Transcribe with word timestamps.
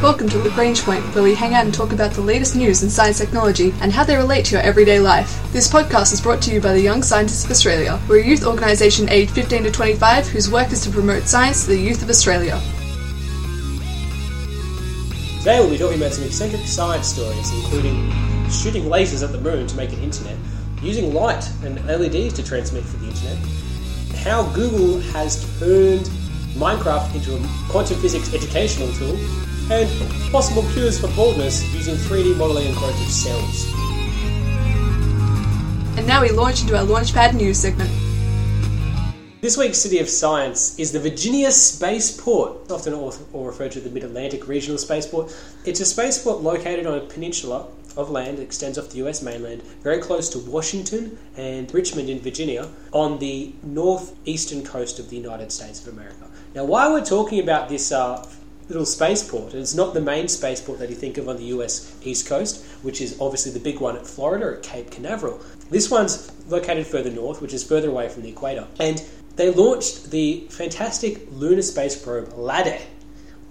Welcome 0.00 0.28
to 0.28 0.38
Lagrange 0.38 0.82
Point, 0.82 1.02
where 1.12 1.24
we 1.24 1.34
hang 1.34 1.54
out 1.54 1.64
and 1.64 1.74
talk 1.74 1.92
about 1.92 2.12
the 2.12 2.20
latest 2.20 2.54
news 2.54 2.84
in 2.84 2.88
science 2.88 3.18
technology 3.18 3.74
and 3.80 3.92
how 3.92 4.04
they 4.04 4.14
relate 4.14 4.44
to 4.44 4.52
your 4.52 4.60
everyday 4.60 5.00
life. 5.00 5.42
This 5.52 5.66
podcast 5.66 6.12
is 6.12 6.20
brought 6.20 6.40
to 6.42 6.54
you 6.54 6.60
by 6.60 6.72
the 6.72 6.80
Young 6.80 7.02
Scientists 7.02 7.44
of 7.44 7.50
Australia. 7.50 7.98
We're 8.08 8.20
a 8.20 8.24
youth 8.24 8.46
organisation 8.46 9.08
aged 9.08 9.32
15 9.32 9.64
to 9.64 9.72
25 9.72 10.28
whose 10.28 10.48
work 10.48 10.70
is 10.70 10.84
to 10.84 10.90
promote 10.90 11.24
science 11.24 11.64
to 11.64 11.70
the 11.70 11.80
youth 11.80 12.00
of 12.00 12.10
Australia. 12.10 12.62
Today 15.38 15.58
we'll 15.58 15.70
be 15.70 15.78
talking 15.78 15.98
about 15.98 16.12
some 16.12 16.22
eccentric 16.22 16.64
science 16.68 17.08
stories, 17.08 17.52
including 17.54 18.08
shooting 18.50 18.84
lasers 18.84 19.24
at 19.24 19.32
the 19.32 19.40
moon 19.40 19.66
to 19.66 19.76
make 19.76 19.92
an 19.92 19.98
internet, 19.98 20.36
using 20.80 21.12
light 21.12 21.44
and 21.64 21.84
LEDs 21.88 22.34
to 22.34 22.44
transmit 22.44 22.84
for 22.84 22.98
the 22.98 23.08
internet, 23.08 23.36
how 24.18 24.44
Google 24.52 25.00
has 25.10 25.58
turned 25.58 26.08
Minecraft 26.54 27.14
into 27.14 27.36
a 27.36 27.70
quantum 27.70 28.00
physics 28.00 28.32
educational 28.34 28.92
tool, 28.94 29.16
and 29.70 30.30
possible 30.30 30.62
cures 30.72 30.98
for 30.98 31.08
baldness 31.08 31.62
using 31.74 31.94
3D 31.94 32.36
modeling 32.36 32.68
and 32.68 32.76
growth 32.76 33.00
of 33.00 33.10
cells. 33.10 33.66
And 35.98 36.06
now 36.06 36.22
we 36.22 36.30
launch 36.30 36.62
into 36.62 36.76
our 36.76 36.84
Launchpad 36.84 37.34
news 37.34 37.58
segment. 37.58 37.90
This 39.40 39.56
week's 39.56 39.78
City 39.78 40.00
of 40.00 40.08
Science 40.08 40.78
is 40.78 40.90
the 40.90 40.98
Virginia 40.98 41.50
Spaceport, 41.52 42.70
often 42.72 42.92
also 42.92 43.24
referred 43.32 43.72
to 43.72 43.78
as 43.78 43.84
the 43.84 43.90
Mid 43.90 44.04
Atlantic 44.04 44.48
Regional 44.48 44.78
Spaceport. 44.78 45.32
It's 45.64 45.80
a 45.80 45.84
spaceport 45.84 46.40
located 46.40 46.86
on 46.86 46.98
a 46.98 47.02
peninsula 47.02 47.68
of 47.96 48.10
land 48.10 48.38
that 48.38 48.42
extends 48.42 48.78
off 48.78 48.90
the 48.90 49.06
US 49.06 49.22
mainland, 49.22 49.62
very 49.82 49.98
close 49.98 50.28
to 50.30 50.38
Washington 50.38 51.18
and 51.36 51.72
Richmond 51.72 52.08
in 52.08 52.20
Virginia, 52.20 52.68
on 52.92 53.18
the 53.18 53.54
northeastern 53.62 54.64
coast 54.64 54.98
of 54.98 55.10
the 55.10 55.16
United 55.16 55.52
States 55.52 55.86
of 55.86 55.92
America. 55.92 56.26
Now, 56.54 56.64
why 56.64 56.90
we're 56.90 57.04
talking 57.04 57.40
about 57.40 57.68
this 57.68 57.92
uh, 57.92 58.26
little 58.68 58.86
spaceport, 58.86 59.52
and 59.52 59.62
it's 59.62 59.74
not 59.74 59.94
the 59.94 60.00
main 60.00 60.28
spaceport 60.28 60.78
that 60.78 60.90
you 60.90 60.96
think 60.96 61.18
of 61.18 61.28
on 61.28 61.36
the 61.36 61.44
US 61.44 61.96
East 62.02 62.26
Coast, 62.26 62.64
which 62.82 63.00
is 63.00 63.18
obviously 63.20 63.52
the 63.52 63.60
big 63.60 63.80
one 63.80 63.96
at 63.96 64.06
Florida 64.06 64.56
at 64.56 64.62
Cape 64.62 64.90
Canaveral. 64.90 65.40
This 65.70 65.90
one's 65.90 66.30
located 66.48 66.86
further 66.86 67.10
north, 67.10 67.40
which 67.40 67.54
is 67.54 67.64
further 67.64 67.88
away 67.88 68.08
from 68.08 68.22
the 68.22 68.30
equator. 68.30 68.66
And 68.78 69.02
they 69.36 69.50
launched 69.50 70.10
the 70.10 70.46
fantastic 70.50 71.26
lunar 71.30 71.62
space 71.62 71.96
probe 71.96 72.32
LADEE 72.36 72.80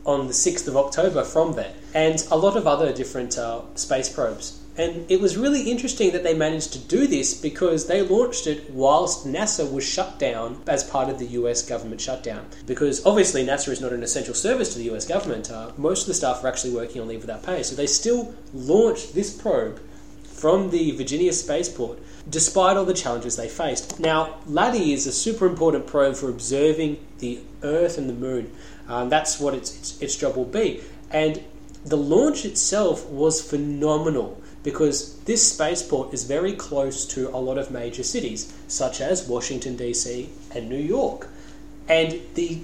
on 0.06 0.28
the 0.28 0.34
6th 0.34 0.68
of 0.68 0.78
October 0.78 1.24
from 1.24 1.54
there, 1.54 1.74
and 1.94 2.26
a 2.32 2.38
lot 2.38 2.56
of 2.56 2.66
other 2.66 2.94
different 2.94 3.38
uh, 3.38 3.62
space 3.76 4.10
probes. 4.10 4.60
And 4.78 5.10
it 5.10 5.20
was 5.20 5.36
really 5.38 5.72
interesting 5.72 6.12
that 6.12 6.24
they 6.24 6.36
managed 6.36 6.72
to 6.74 6.80
do 6.80 7.08
this 7.08 7.34
because 7.34 7.88
they 7.88 8.04
launched 8.04 8.46
it 8.46 8.70
whilst 8.70 9.26
NASA 9.26 9.70
was 9.70 9.84
shut 9.84 10.20
down 10.20 10.62
as 10.68 10.84
part 10.84 11.10
of 11.10 11.18
the 11.18 11.26
US 11.40 11.68
government 11.68 12.00
shutdown. 12.00 12.46
Because 12.68 13.04
obviously 13.06 13.44
NASA 13.44 13.70
is 13.70 13.82
not 13.82 13.92
an 13.92 14.04
essential 14.04 14.36
service 14.36 14.74
to 14.74 14.80
the 14.80 14.92
US 14.92 15.08
government. 15.08 15.50
Uh, 15.50 15.72
most 15.78 16.02
of 16.02 16.08
the 16.08 16.14
staff 16.14 16.44
are 16.44 16.48
actually 16.48 16.74
working 16.74 17.02
on 17.02 17.08
leave 17.08 17.22
without 17.22 17.44
pay. 17.44 17.64
So 17.64 17.76
they 17.76 17.88
still 17.88 18.36
launched 18.54 19.16
this 19.16 19.34
probe 19.34 19.82
from 20.24 20.70
the 20.70 20.92
Virginia 20.92 21.34
spaceport 21.34 21.98
despite 22.30 22.78
all 22.78 22.86
the 22.86 22.94
challenges 22.94 23.36
they 23.38 23.48
faced. 23.48 24.00
Now, 24.00 24.36
LADEE 24.46 24.94
is 24.94 25.08
a 25.08 25.12
super 25.12 25.46
important 25.46 25.88
probe 25.88 26.16
for 26.16 26.30
observing 26.30 26.98
the 27.20 27.40
Earth 27.64 27.98
and 27.98 28.10
the 28.10 28.14
Moon. 28.14 28.52
Um, 28.88 29.10
that's 29.10 29.40
what 29.40 29.54
its, 29.54 29.76
its, 29.78 30.02
its 30.02 30.16
job 30.16 30.36
will 30.36 30.46
be. 30.46 30.82
And 31.10 31.42
the 31.86 31.98
launch 31.98 32.44
itself 32.44 33.06
was 33.08 33.42
phenomenal 33.42 34.42
because 34.68 35.16
this 35.20 35.54
spaceport 35.54 36.14
is 36.14 36.26
very 36.26 36.52
close 36.52 37.06
to 37.06 37.30
a 37.30 37.40
lot 37.40 37.58
of 37.58 37.72
major 37.72 38.04
cities, 38.04 38.54
such 38.68 39.00
as 39.00 39.26
Washington, 39.26 39.78
D.C., 39.78 40.30
and 40.54 40.68
New 40.68 40.76
York. 40.76 41.30
And 41.88 42.20
the 42.34 42.60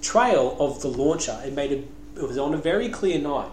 trail 0.00 0.56
of 0.58 0.80
the 0.80 0.88
launcher, 0.88 1.38
it, 1.44 1.52
made 1.52 1.70
a, 1.70 2.18
it 2.18 2.26
was 2.26 2.38
on 2.38 2.54
a 2.54 2.56
very 2.56 2.88
clear 2.88 3.18
night. 3.18 3.50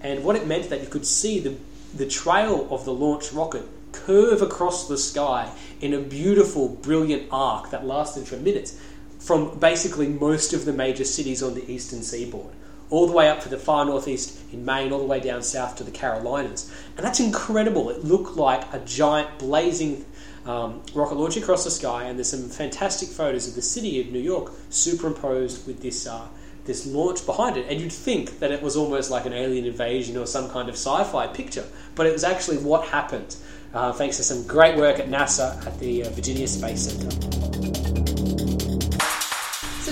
And 0.00 0.24
what 0.24 0.34
it 0.34 0.48
meant 0.48 0.68
that 0.70 0.80
you 0.80 0.88
could 0.88 1.06
see 1.06 1.38
the, 1.38 1.54
the 1.94 2.08
trail 2.08 2.66
of 2.72 2.84
the 2.84 2.92
launch 2.92 3.32
rocket 3.32 3.68
curve 3.92 4.42
across 4.42 4.88
the 4.88 4.98
sky 4.98 5.52
in 5.80 5.94
a 5.94 6.00
beautiful, 6.00 6.68
brilliant 6.68 7.28
arc 7.30 7.70
that 7.70 7.86
lasted 7.86 8.26
for 8.26 8.36
minutes 8.36 8.80
from 9.20 9.56
basically 9.60 10.08
most 10.08 10.52
of 10.52 10.64
the 10.64 10.72
major 10.72 11.04
cities 11.04 11.40
on 11.40 11.54
the 11.54 11.70
eastern 11.70 12.02
seaboard 12.02 12.52
all 12.90 13.06
the 13.06 13.12
way 13.12 13.28
up 13.28 13.40
to 13.40 13.48
the 13.48 13.58
far 13.58 13.84
northeast 13.84 14.38
in 14.52 14.64
Maine, 14.64 14.92
all 14.92 15.00
the 15.00 15.04
way 15.04 15.20
down 15.20 15.42
south 15.42 15.76
to 15.76 15.84
the 15.84 15.90
Carolinas. 15.90 16.72
And 16.96 17.04
that's 17.04 17.20
incredible. 17.20 17.90
It 17.90 18.04
looked 18.04 18.36
like 18.36 18.72
a 18.72 18.78
giant 18.80 19.38
blazing 19.38 20.04
um, 20.44 20.82
rocket 20.94 21.16
launch 21.16 21.36
across 21.36 21.64
the 21.64 21.70
sky, 21.70 22.04
and 22.04 22.18
there's 22.18 22.30
some 22.30 22.48
fantastic 22.48 23.08
photos 23.08 23.48
of 23.48 23.54
the 23.54 23.62
city 23.62 24.00
of 24.00 24.08
New 24.08 24.20
York 24.20 24.52
superimposed 24.70 25.66
with 25.66 25.82
this. 25.82 26.06
Uh, 26.06 26.28
this 26.66 26.84
launch 26.84 27.24
behind 27.24 27.56
it, 27.56 27.66
and 27.70 27.80
you'd 27.80 27.92
think 27.92 28.40
that 28.40 28.50
it 28.50 28.60
was 28.60 28.76
almost 28.76 29.08
like 29.08 29.24
an 29.24 29.32
alien 29.32 29.64
invasion 29.64 30.16
or 30.16 30.26
some 30.26 30.50
kind 30.50 30.68
of 30.68 30.74
sci 30.74 31.04
fi 31.04 31.28
picture, 31.28 31.64
but 31.94 32.06
it 32.06 32.12
was 32.12 32.24
actually 32.24 32.58
what 32.58 32.84
happened, 32.88 33.36
uh, 33.72 33.92
thanks 33.92 34.16
to 34.16 34.24
some 34.24 34.44
great 34.48 34.76
work 34.76 34.98
at 34.98 35.08
NASA 35.08 35.64
at 35.64 35.78
the 35.78 36.02
uh, 36.02 36.10
Virginia 36.10 36.48
Space 36.48 36.90
Center. 36.90 37.45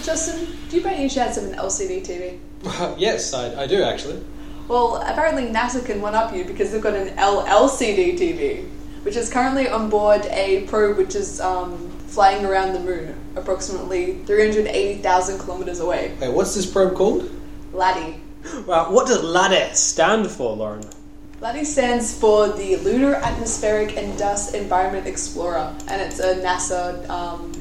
Justin, 0.05 0.47
do 0.69 0.77
you 0.77 0.83
by 0.83 0.91
any 0.91 1.09
chance 1.09 1.37
have 1.37 1.45
an 1.45 1.55
LCD 1.55 2.05
TV? 2.05 2.39
yes, 2.99 3.33
I, 3.33 3.63
I 3.63 3.67
do 3.67 3.83
actually. 3.83 4.23
Well, 4.69 4.97
apparently 4.97 5.45
NASA 5.47 5.85
can 5.85 6.03
one 6.03 6.15
up 6.15 6.35
you 6.35 6.45
because 6.45 6.73
they've 6.73 6.83
got 6.83 6.95
an 6.95 7.17
LLCD 7.17 8.19
TV, 8.19 8.69
which 9.03 9.17
is 9.17 9.33
currently 9.33 9.67
on 9.67 9.89
board 9.89 10.27
a 10.27 10.67
probe 10.67 10.99
which 10.99 11.15
is 11.15 11.41
um, 11.41 11.91
flying 12.07 12.45
around 12.45 12.75
the 12.75 12.81
moon, 12.81 13.15
approximately 13.35 14.19
380,000 14.25 15.39
kilometers 15.39 15.81
away. 15.81 16.15
Hey, 16.21 16.29
what's 16.29 16.55
this 16.55 16.71
probe 16.71 16.95
called? 16.95 17.31
LADEE. 17.73 18.21
Well, 18.67 18.93
what 18.93 19.07
does 19.07 19.23
LADEE 19.23 19.75
stand 19.75 20.31
for, 20.31 20.55
Lauren? 20.55 20.85
LADEE 21.41 21.65
stands 21.65 22.19
for 22.19 22.49
the 22.49 22.77
Lunar 22.77 23.15
Atmospheric 23.15 23.97
and 23.97 24.19
Dust 24.19 24.55
Environment 24.55 25.07
Explorer, 25.07 25.75
and 25.89 26.03
it's 26.03 26.19
a 26.19 26.35
NASA 26.37 27.09
um, 27.09 27.53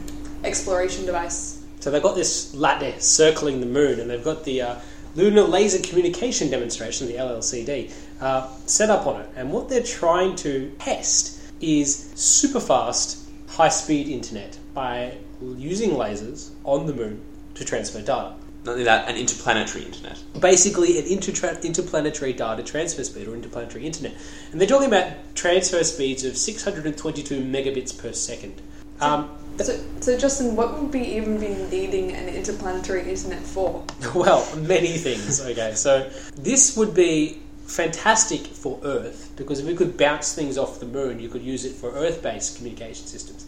exploration 0.44 1.06
device. 1.06 1.53
So 1.84 1.92
they've 1.92 2.02
got 2.02 2.16
this 2.16 2.56
LADEE 2.56 3.02
circling 3.02 3.60
the 3.60 3.66
moon, 3.66 4.00
and 4.00 4.10
they've 4.10 4.24
got 4.24 4.46
the 4.46 4.62
uh, 4.62 4.76
Lunar 5.16 5.42
Laser 5.42 5.86
Communication 5.86 6.50
Demonstration, 6.50 7.08
the 7.08 7.16
LLCD, 7.16 7.92
uh, 8.22 8.48
set 8.66 8.90
up 8.90 9.06
on 9.06 9.20
it. 9.20 9.30
And 9.36 9.52
what 9.52 9.68
they're 9.68 9.84
trying 9.84 10.38
to 10.38 10.74
test 10.80 11.42
is 11.60 12.10
super 12.16 12.62
fast, 12.62 13.28
high 13.50 13.68
speed 13.68 14.08
internet 14.08 14.58
by 14.74 15.18
using 15.42 15.90
lasers 15.90 16.52
on 16.64 16.86
the 16.86 16.94
moon 16.94 17.20
to 17.56 17.66
transfer 17.66 18.00
data. 18.00 18.34
Not 18.64 18.72
only 18.72 18.86
that, 18.86 19.10
an 19.10 19.18
interplanetary 19.18 19.84
internet. 19.84 20.24
Basically, 20.40 21.00
an 21.00 21.04
intertra- 21.04 21.62
interplanetary 21.66 22.32
data 22.32 22.64
transfer 22.64 23.04
speed 23.04 23.28
or 23.28 23.36
interplanetary 23.36 23.86
internet. 23.86 24.16
And 24.54 24.62
they're 24.62 24.70
talking 24.70 24.88
about 24.88 25.36
transfer 25.36 25.84
speeds 25.84 26.24
of 26.24 26.38
622 26.38 27.42
megabits 27.42 27.98
per 27.98 28.14
second. 28.14 28.62
Um, 29.02 29.30
so, 29.58 29.80
so 30.00 30.18
Justin, 30.18 30.56
what 30.56 30.80
would 30.80 30.92
be 30.92 31.02
even 31.16 31.40
be 31.40 31.50
needing 31.50 32.12
an 32.12 32.30
interplanetary 32.30 33.10
internet 33.10 33.42
for? 33.42 33.84
well, 34.16 34.48
many 34.56 34.98
things. 34.98 35.42
Okay, 35.42 35.74
so 35.76 36.10
this 36.36 36.76
would 36.78 36.94
be 36.94 37.40
fantastic 37.66 38.46
for 38.48 38.80
Earth 38.84 39.32
because 39.36 39.60
if 39.60 39.66
we 39.66 39.76
could 39.76 39.98
bounce 39.98 40.34
things 40.34 40.58
off 40.58 40.80
the 40.80 40.86
moon, 40.86 41.20
you 41.20 41.30
could 41.30 41.42
use 41.42 41.66
it 41.66 41.74
for 41.74 41.92
Earth-based 41.92 42.58
communication 42.58 43.08
systems. 43.08 43.48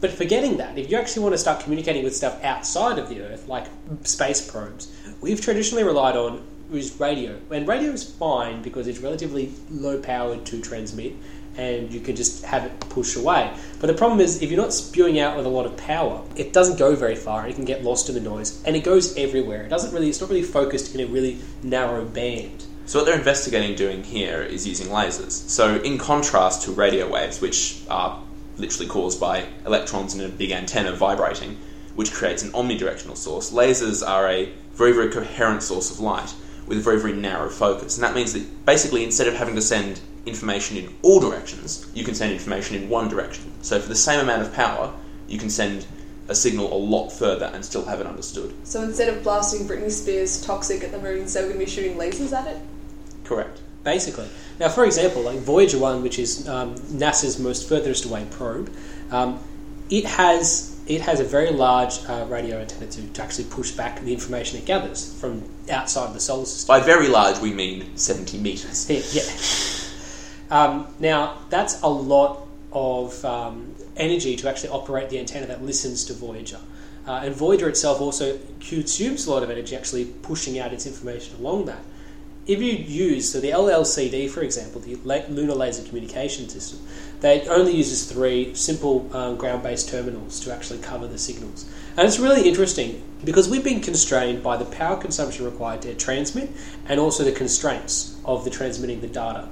But 0.00 0.10
forgetting 0.12 0.56
that, 0.56 0.78
if 0.78 0.90
you 0.90 0.96
actually 0.96 1.22
want 1.22 1.34
to 1.34 1.38
start 1.38 1.62
communicating 1.62 2.04
with 2.04 2.16
stuff 2.16 2.42
outside 2.42 2.98
of 2.98 3.08
the 3.08 3.20
Earth, 3.20 3.48
like 3.48 3.66
space 4.02 4.50
probes, 4.50 4.90
we've 5.20 5.40
traditionally 5.40 5.84
relied 5.84 6.16
on 6.16 6.42
is 6.72 6.98
radio, 7.00 7.36
and 7.50 7.66
radio 7.66 7.90
is 7.90 8.04
fine 8.04 8.62
because 8.62 8.86
it's 8.86 9.00
relatively 9.00 9.52
low 9.70 10.00
powered 10.00 10.46
to 10.46 10.60
transmit 10.60 11.14
and 11.60 11.92
you 11.92 12.00
can 12.00 12.16
just 12.16 12.44
have 12.44 12.64
it 12.64 12.80
push 12.88 13.16
away. 13.16 13.52
But 13.80 13.88
the 13.88 13.94
problem 13.94 14.20
is, 14.20 14.42
if 14.42 14.50
you're 14.50 14.60
not 14.60 14.72
spewing 14.72 15.20
out 15.20 15.36
with 15.36 15.44
a 15.44 15.48
lot 15.48 15.66
of 15.66 15.76
power, 15.76 16.22
it 16.36 16.52
doesn't 16.52 16.78
go 16.78 16.96
very 16.96 17.16
far. 17.16 17.46
It 17.46 17.54
can 17.54 17.66
get 17.66 17.84
lost 17.84 18.08
in 18.08 18.14
the 18.14 18.20
noise, 18.20 18.62
and 18.64 18.74
it 18.74 18.84
goes 18.84 19.16
everywhere. 19.16 19.64
It 19.64 19.68
doesn't 19.68 19.92
really. 19.92 20.08
It's 20.08 20.20
not 20.20 20.30
really 20.30 20.42
focused 20.42 20.94
in 20.94 21.00
a 21.00 21.06
really 21.06 21.38
narrow 21.62 22.04
band. 22.04 22.64
So 22.86 22.98
what 22.98 23.04
they're 23.04 23.18
investigating 23.18 23.76
doing 23.76 24.02
here 24.02 24.42
is 24.42 24.66
using 24.66 24.88
lasers. 24.88 25.32
So 25.32 25.76
in 25.76 25.98
contrast 25.98 26.62
to 26.62 26.72
radio 26.72 27.08
waves, 27.08 27.40
which 27.40 27.82
are 27.88 28.20
literally 28.56 28.88
caused 28.88 29.20
by 29.20 29.46
electrons 29.64 30.14
in 30.14 30.20
a 30.22 30.28
big 30.28 30.50
antenna 30.50 30.92
vibrating, 30.92 31.56
which 31.94 32.12
creates 32.12 32.42
an 32.42 32.50
omnidirectional 32.50 33.16
source, 33.16 33.52
lasers 33.52 34.06
are 34.06 34.28
a 34.28 34.52
very 34.72 34.92
very 34.92 35.10
coherent 35.10 35.62
source 35.62 35.90
of 35.90 36.00
light 36.00 36.34
with 36.66 36.78
a 36.78 36.80
very 36.80 36.98
very 36.98 37.12
narrow 37.12 37.48
focus, 37.48 37.96
and 37.96 38.04
that 38.04 38.14
means 38.14 38.32
that 38.32 38.64
basically 38.66 39.04
instead 39.04 39.28
of 39.28 39.34
having 39.34 39.54
to 39.54 39.62
send 39.62 40.00
information 40.26 40.76
in 40.76 40.94
all 41.02 41.20
directions, 41.20 41.90
you 41.94 42.04
can 42.04 42.14
send 42.14 42.32
information 42.32 42.76
in 42.76 42.88
one 42.88 43.08
direction. 43.08 43.50
So 43.62 43.80
for 43.80 43.88
the 43.88 43.96
same 43.96 44.20
amount 44.20 44.42
of 44.42 44.52
power, 44.52 44.92
you 45.28 45.38
can 45.38 45.50
send 45.50 45.86
a 46.28 46.34
signal 46.34 46.72
a 46.72 46.76
lot 46.76 47.10
further 47.10 47.50
and 47.52 47.64
still 47.64 47.84
have 47.84 48.00
it 48.00 48.06
understood. 48.06 48.54
So 48.64 48.82
instead 48.82 49.08
of 49.08 49.22
blasting 49.22 49.66
Britney 49.66 49.90
Spears 49.90 50.40
toxic 50.40 50.84
at 50.84 50.92
the 50.92 50.98
moon, 50.98 51.18
instead 51.18 51.42
we're 51.42 51.54
going 51.54 51.60
to 51.60 51.64
be 51.66 51.70
shooting 51.70 51.96
lasers 51.96 52.32
at 52.32 52.46
it? 52.46 52.58
Correct. 53.24 53.60
Basically. 53.82 54.28
Now, 54.58 54.68
for 54.68 54.84
example, 54.84 55.22
like 55.22 55.38
Voyager 55.38 55.78
1, 55.78 56.02
which 56.02 56.18
is 56.18 56.46
um, 56.48 56.74
NASA's 56.76 57.38
most 57.38 57.68
furthest 57.68 58.04
away 58.04 58.26
probe, 58.30 58.70
um, 59.10 59.40
it 59.88 60.04
has 60.04 60.70
it 60.86 61.00
has 61.02 61.20
a 61.20 61.24
very 61.24 61.50
large 61.50 62.04
uh, 62.08 62.26
radio 62.28 62.58
antenna 62.58 62.90
to, 62.90 63.06
to 63.06 63.22
actually 63.22 63.44
push 63.44 63.70
back 63.70 64.00
the 64.00 64.12
information 64.12 64.58
it 64.58 64.66
gathers 64.66 65.14
from 65.20 65.44
outside 65.70 66.06
of 66.06 66.14
the 66.14 66.20
solar 66.20 66.44
system. 66.44 66.66
By 66.66 66.84
very 66.84 67.06
large, 67.06 67.38
we 67.38 67.52
mean 67.52 67.96
70 67.96 68.38
metres. 68.38 68.88
Yeah. 69.14 69.22
Um, 70.50 70.86
now, 70.98 71.38
that's 71.48 71.80
a 71.82 71.88
lot 71.88 72.46
of 72.72 73.24
um, 73.24 73.74
energy 73.96 74.36
to 74.36 74.48
actually 74.48 74.70
operate 74.70 75.10
the 75.10 75.18
antenna 75.18 75.46
that 75.46 75.62
listens 75.62 76.04
to 76.06 76.12
Voyager. 76.12 76.60
Uh, 77.06 77.22
and 77.24 77.34
Voyager 77.34 77.68
itself 77.68 78.00
also 78.00 78.38
consumes 78.60 79.26
a 79.26 79.30
lot 79.30 79.42
of 79.42 79.50
energy 79.50 79.74
actually 79.74 80.04
pushing 80.04 80.58
out 80.58 80.72
its 80.72 80.86
information 80.86 81.36
along 81.36 81.66
that. 81.66 81.80
If 82.46 82.60
you 82.60 82.72
use, 82.72 83.30
so 83.30 83.40
the 83.40 83.50
LLCD, 83.50 84.28
for 84.28 84.40
example, 84.40 84.80
the 84.80 84.96
Lunar 85.28 85.54
Laser 85.54 85.86
Communication 85.86 86.48
System, 86.48 86.80
they 87.20 87.46
only 87.46 87.76
uses 87.76 88.10
three 88.10 88.54
simple 88.54 89.08
um, 89.14 89.36
ground-based 89.36 89.88
terminals 89.88 90.40
to 90.40 90.52
actually 90.52 90.80
cover 90.80 91.06
the 91.06 91.18
signals. 91.18 91.70
And 91.96 92.08
it's 92.08 92.18
really 92.18 92.48
interesting 92.48 93.04
because 93.24 93.48
we've 93.48 93.62
been 93.62 93.80
constrained 93.80 94.42
by 94.42 94.56
the 94.56 94.64
power 94.64 94.96
consumption 94.96 95.44
required 95.44 95.82
to 95.82 95.94
transmit 95.94 96.50
and 96.86 96.98
also 96.98 97.24
the 97.24 97.32
constraints 97.32 98.18
of 98.24 98.44
the 98.44 98.50
transmitting 98.50 99.00
the 99.00 99.08
data. 99.08 99.48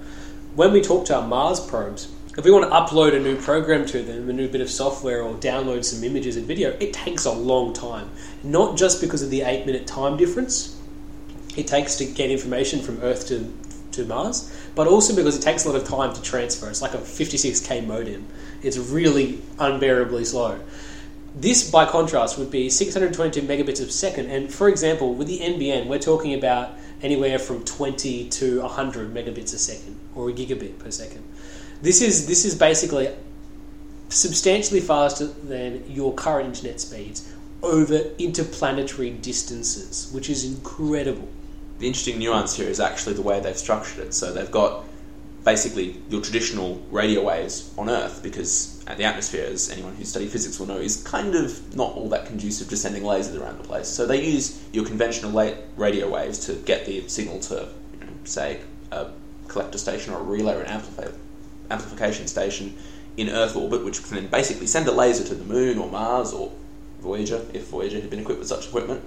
When 0.58 0.72
we 0.72 0.80
talk 0.80 1.04
to 1.04 1.14
our 1.14 1.24
Mars 1.24 1.60
probes, 1.60 2.08
if 2.36 2.44
we 2.44 2.50
want 2.50 2.64
to 2.64 2.70
upload 2.70 3.14
a 3.14 3.20
new 3.20 3.36
program 3.36 3.86
to 3.86 4.02
them, 4.02 4.28
a 4.28 4.32
new 4.32 4.48
bit 4.48 4.60
of 4.60 4.68
software, 4.68 5.22
or 5.22 5.36
download 5.36 5.84
some 5.84 6.02
images 6.02 6.36
and 6.36 6.46
video, 6.46 6.70
it 6.80 6.92
takes 6.92 7.26
a 7.26 7.30
long 7.30 7.72
time. 7.72 8.10
Not 8.42 8.76
just 8.76 9.00
because 9.00 9.22
of 9.22 9.30
the 9.30 9.42
eight 9.42 9.66
minute 9.66 9.86
time 9.86 10.16
difference 10.16 10.76
it 11.56 11.68
takes 11.68 11.94
to 11.98 12.06
get 12.06 12.32
information 12.32 12.80
from 12.80 13.00
Earth 13.02 13.28
to, 13.28 13.54
to 13.92 14.04
Mars, 14.04 14.52
but 14.74 14.88
also 14.88 15.14
because 15.14 15.36
it 15.36 15.42
takes 15.42 15.64
a 15.64 15.70
lot 15.70 15.80
of 15.80 15.86
time 15.86 16.12
to 16.12 16.22
transfer. 16.22 16.68
It's 16.68 16.82
like 16.82 16.94
a 16.94 16.98
56k 16.98 17.86
modem, 17.86 18.26
it's 18.60 18.78
really 18.78 19.40
unbearably 19.60 20.24
slow. 20.24 20.58
This, 21.40 21.70
by 21.70 21.86
contrast, 21.86 22.36
would 22.36 22.50
be 22.50 22.68
622 22.68 23.46
megabits 23.46 23.80
per 23.80 23.90
second, 23.90 24.28
and 24.28 24.52
for 24.52 24.68
example, 24.68 25.14
with 25.14 25.28
the 25.28 25.38
NBN, 25.38 25.86
we're 25.86 26.00
talking 26.00 26.34
about 26.34 26.72
anywhere 27.00 27.38
from 27.38 27.64
20 27.64 28.28
to 28.28 28.60
100 28.60 29.14
megabits 29.14 29.54
a 29.54 29.58
second, 29.58 30.00
or 30.16 30.30
a 30.30 30.32
gigabit 30.32 30.80
per 30.80 30.90
second. 30.90 31.22
This 31.80 32.02
is 32.02 32.26
this 32.26 32.44
is 32.44 32.56
basically 32.56 33.14
substantially 34.08 34.80
faster 34.80 35.26
than 35.26 35.88
your 35.88 36.12
current 36.12 36.46
internet 36.46 36.80
speeds 36.80 37.32
over 37.62 38.00
interplanetary 38.18 39.10
distances, 39.10 40.10
which 40.12 40.28
is 40.28 40.44
incredible. 40.44 41.28
The 41.78 41.86
interesting 41.86 42.18
nuance 42.18 42.56
here 42.56 42.68
is 42.68 42.80
actually 42.80 43.14
the 43.14 43.22
way 43.22 43.38
they've 43.38 43.56
structured 43.56 44.06
it. 44.06 44.12
So 44.12 44.32
they've 44.32 44.50
got 44.50 44.86
basically 45.44 46.02
your 46.10 46.20
traditional 46.20 46.82
radio 46.90 47.22
waves 47.22 47.72
on 47.78 47.88
Earth, 47.88 48.24
because 48.24 48.77
the 48.96 49.04
atmosphere, 49.04 49.44
as 49.44 49.70
anyone 49.70 49.94
who's 49.96 50.08
studied 50.08 50.30
physics 50.30 50.58
will 50.58 50.66
know, 50.66 50.78
is 50.78 51.02
kind 51.02 51.34
of 51.34 51.76
not 51.76 51.92
all 51.92 52.08
that 52.08 52.26
conducive 52.26 52.68
to 52.70 52.76
sending 52.76 53.02
lasers 53.02 53.38
around 53.38 53.58
the 53.58 53.64
place. 53.64 53.86
So 53.88 54.06
they 54.06 54.24
use 54.24 54.62
your 54.72 54.86
conventional 54.86 55.32
radio 55.76 56.08
waves 56.08 56.38
to 56.46 56.54
get 56.54 56.86
the 56.86 57.06
signal 57.08 57.40
to, 57.40 57.68
you 57.92 58.06
know, 58.06 58.12
say, 58.24 58.60
a 58.90 59.08
collector 59.48 59.78
station 59.78 60.14
or 60.14 60.20
a 60.20 60.22
relay 60.22 60.54
or 60.54 60.62
an 60.62 60.82
amplification 61.70 62.26
station 62.26 62.76
in 63.16 63.28
Earth 63.28 63.56
orbit, 63.56 63.84
which 63.84 64.02
can 64.04 64.14
then 64.14 64.26
basically 64.28 64.66
send 64.66 64.86
a 64.88 64.92
laser 64.92 65.24
to 65.24 65.34
the 65.34 65.44
Moon 65.44 65.78
or 65.78 65.90
Mars 65.90 66.32
or 66.32 66.52
Voyager, 67.00 67.44
if 67.52 67.68
Voyager 67.68 68.00
had 68.00 68.08
been 68.10 68.20
equipped 68.20 68.38
with 68.38 68.48
such 68.48 68.68
equipment. 68.68 69.04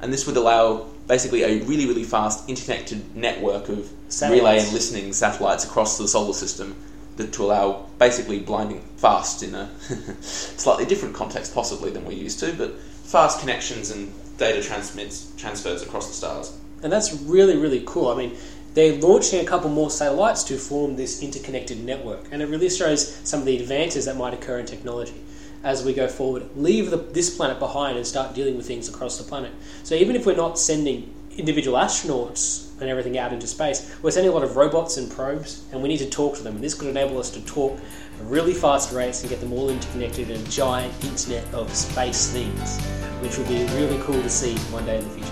And 0.00 0.12
this 0.12 0.26
would 0.26 0.36
allow 0.36 0.88
basically 1.06 1.42
a 1.44 1.62
really, 1.64 1.86
really 1.86 2.04
fast 2.04 2.48
interconnected 2.48 3.16
network 3.16 3.68
of 3.68 3.90
relay 4.20 4.58
and 4.58 4.72
listening 4.72 5.12
satellites 5.12 5.64
across 5.64 5.96
the 5.96 6.08
solar 6.08 6.32
system 6.32 6.74
that 7.16 7.32
to 7.34 7.44
allow 7.44 7.86
basically 7.98 8.40
blinding 8.40 8.80
fast 8.96 9.42
in 9.42 9.54
a 9.54 9.70
slightly 10.22 10.86
different 10.86 11.14
context 11.14 11.54
possibly 11.54 11.90
than 11.90 12.04
we're 12.04 12.12
used 12.12 12.40
to, 12.40 12.52
but 12.54 12.78
fast 12.78 13.40
connections 13.40 13.90
and 13.90 14.12
data 14.38 14.62
transmits 14.62 15.32
transfers 15.36 15.82
across 15.82 16.08
the 16.08 16.14
stars. 16.14 16.58
And 16.82 16.92
that's 16.92 17.12
really, 17.22 17.56
really 17.56 17.82
cool. 17.86 18.08
I 18.08 18.16
mean, 18.16 18.36
they're 18.74 18.98
launching 19.00 19.40
a 19.40 19.44
couple 19.44 19.68
more 19.68 19.90
satellites 19.90 20.42
to 20.44 20.56
form 20.56 20.96
this 20.96 21.22
interconnected 21.22 21.84
network, 21.84 22.26
and 22.32 22.40
it 22.40 22.46
really 22.46 22.70
shows 22.70 23.14
some 23.28 23.40
of 23.40 23.46
the 23.46 23.58
advances 23.60 24.06
that 24.06 24.16
might 24.16 24.32
occur 24.32 24.58
in 24.58 24.66
technology 24.66 25.20
as 25.62 25.84
we 25.84 25.92
go 25.92 26.08
forward. 26.08 26.48
Leave 26.56 26.90
the, 26.90 26.96
this 26.96 27.36
planet 27.36 27.58
behind 27.58 27.96
and 27.96 28.06
start 28.06 28.34
dealing 28.34 28.56
with 28.56 28.66
things 28.66 28.88
across 28.88 29.18
the 29.18 29.24
planet. 29.24 29.52
So 29.84 29.94
even 29.94 30.16
if 30.16 30.26
we're 30.26 30.36
not 30.36 30.58
sending 30.58 31.12
individual 31.36 31.78
astronauts 31.78 32.68
and 32.80 32.90
everything 32.90 33.18
out 33.18 33.32
into 33.32 33.46
space, 33.46 33.96
we're 34.02 34.10
sending 34.10 34.30
a 34.30 34.34
lot 34.34 34.42
of 34.42 34.56
robots 34.56 34.96
and 34.96 35.10
probes, 35.10 35.64
and 35.72 35.82
we 35.82 35.88
need 35.88 35.98
to 35.98 36.10
talk 36.10 36.36
to 36.36 36.42
them. 36.42 36.56
And 36.56 36.64
this 36.64 36.74
could 36.74 36.88
enable 36.88 37.18
us 37.18 37.30
to 37.30 37.40
talk 37.44 37.78
at 38.18 38.26
really 38.26 38.54
fast 38.54 38.92
rates 38.92 39.22
and 39.22 39.30
get 39.30 39.40
them 39.40 39.52
all 39.52 39.70
interconnected 39.70 40.30
in 40.30 40.40
a 40.40 40.44
giant 40.44 40.92
internet 41.04 41.44
of 41.54 41.72
space 41.74 42.30
things, 42.30 42.80
which 43.20 43.38
will 43.38 43.46
be 43.46 43.64
really 43.74 44.00
cool 44.02 44.20
to 44.20 44.30
see 44.30 44.56
one 44.72 44.84
day 44.84 44.98
in 44.98 45.04
the 45.04 45.10
future. 45.10 45.28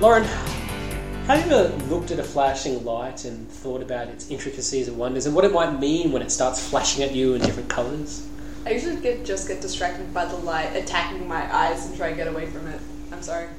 Lauren, 0.00 0.24
have 1.26 1.44
you 1.44 1.52
ever 1.52 1.76
looked 1.86 2.10
at 2.10 2.18
a 2.18 2.24
flashing 2.24 2.84
light 2.84 3.24
and 3.24 3.50
thought 3.50 3.82
about 3.82 4.08
its 4.08 4.30
intricacies 4.30 4.88
and 4.88 4.96
wonders 4.96 5.26
and 5.26 5.34
what 5.34 5.44
it 5.44 5.52
might 5.52 5.78
mean 5.78 6.12
when 6.12 6.22
it 6.22 6.30
starts 6.30 6.68
flashing 6.68 7.02
at 7.02 7.14
you 7.14 7.34
in 7.34 7.40
different 7.40 7.68
colours? 7.68 8.26
I 8.66 8.70
usually 8.70 8.96
get 8.96 9.24
just 9.24 9.48
get 9.48 9.60
distracted 9.60 10.12
by 10.12 10.24
the 10.24 10.36
light 10.36 10.76
attacking 10.76 11.26
my 11.26 11.54
eyes 11.54 11.86
and 11.86 11.96
try 11.96 12.08
and 12.08 12.16
get 12.16 12.28
away 12.28 12.46
from 12.46 12.66
it. 12.68 12.80
I'm 13.12 13.22
sorry. 13.22 13.48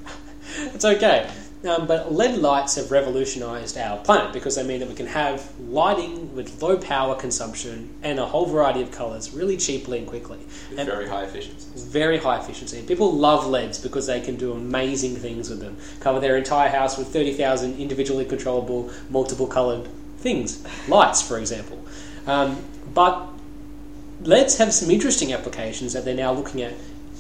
It's 0.74 0.84
okay. 0.84 1.30
Um, 1.68 1.88
but 1.88 2.14
LED 2.14 2.38
lights 2.38 2.76
have 2.76 2.90
revolutionised 2.90 3.78
our 3.78 3.98
planet 3.98 4.32
because 4.32 4.56
they 4.56 4.64
mean 4.64 4.80
that 4.80 4.88
we 4.88 4.96
can 4.96 5.08
have 5.08 5.52
lighting 5.60 6.34
with 6.34 6.62
low 6.62 6.78
power 6.78 7.16
consumption 7.16 7.94
and 8.02 8.18
a 8.18 8.26
whole 8.26 8.46
variety 8.46 8.82
of 8.82 8.92
colours 8.92 9.34
really 9.34 9.58
cheaply 9.58 9.98
and 9.98 10.08
quickly. 10.08 10.40
With 10.70 10.80
And 10.80 10.88
very 10.88 11.08
high 11.08 11.24
efficiency. 11.24 11.68
It's 11.74 11.84
very 11.84 12.18
high 12.18 12.40
efficiency. 12.40 12.80
And 12.80 12.88
people 12.88 13.12
love 13.12 13.46
LEDs 13.46 13.78
because 13.78 14.08
they 14.08 14.22
can 14.22 14.38
do 14.38 14.54
amazing 14.54 15.18
things 15.18 15.50
with 15.50 15.60
them. 15.60 15.76
Cover 16.00 16.22
their 16.22 16.38
entire 16.38 16.70
house 16.70 16.98
with 16.98 17.10
30,000 17.10 17.78
individually 17.78 18.24
controllable, 18.24 18.90
multiple 19.10 19.48
coloured 19.48 19.90
things. 20.18 20.66
Lights, 20.88 21.22
for 21.22 21.38
example. 21.38 21.78
Um, 22.26 22.64
but 22.94 23.28
LEDs 24.22 24.58
have 24.58 24.74
some 24.74 24.92
interesting 24.92 25.34
applications 25.34 25.94
that 25.94 26.06
they're 26.06 26.16
now 26.16 26.32
looking 26.32 26.62
at 26.62 26.74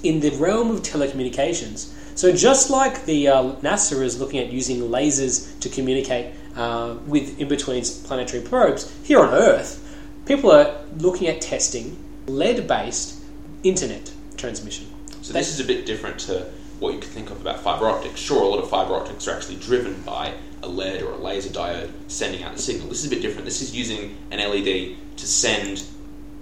in 0.03 0.19
the 0.19 0.29
realm 0.31 0.71
of 0.71 0.81
telecommunications. 0.81 1.93
So 2.15 2.33
just 2.33 2.69
like 2.69 3.05
the 3.05 3.29
uh, 3.29 3.43
NASA 3.61 4.01
is 4.03 4.19
looking 4.19 4.39
at 4.39 4.51
using 4.51 4.81
lasers 4.81 5.57
to 5.59 5.69
communicate 5.69 6.33
uh, 6.55 6.95
with 7.07 7.39
in 7.39 7.47
between 7.47 7.83
planetary 8.03 8.43
probes, 8.43 8.93
here 9.03 9.19
on 9.19 9.33
Earth, 9.33 9.85
people 10.25 10.51
are 10.51 10.75
looking 10.97 11.27
at 11.27 11.41
testing 11.41 11.97
LED 12.27 12.67
based 12.67 13.21
internet 13.63 14.11
transmission. 14.35 14.87
So 15.21 15.33
this 15.33 15.49
is 15.49 15.59
a 15.59 15.65
bit 15.65 15.85
different 15.85 16.19
to 16.21 16.49
what 16.79 16.93
you 16.93 16.99
could 16.99 17.09
think 17.09 17.29
of 17.29 17.39
about 17.41 17.59
fiber 17.59 17.87
optics. 17.89 18.19
Sure, 18.19 18.41
a 18.41 18.47
lot 18.47 18.59
of 18.59 18.69
fiber 18.69 18.95
optics 18.95 19.27
are 19.27 19.35
actually 19.35 19.57
driven 19.57 20.01
by 20.01 20.33
a 20.63 20.67
LED 20.67 21.01
or 21.01 21.11
a 21.11 21.17
laser 21.17 21.49
diode 21.49 21.91
sending 22.07 22.43
out 22.43 22.55
the 22.55 22.61
signal. 22.61 22.87
This 22.87 22.99
is 22.99 23.05
a 23.05 23.09
bit 23.09 23.21
different. 23.21 23.45
This 23.45 23.61
is 23.61 23.75
using 23.75 24.17
an 24.31 24.39
LED 24.39 24.95
to 25.17 25.27
send 25.27 25.83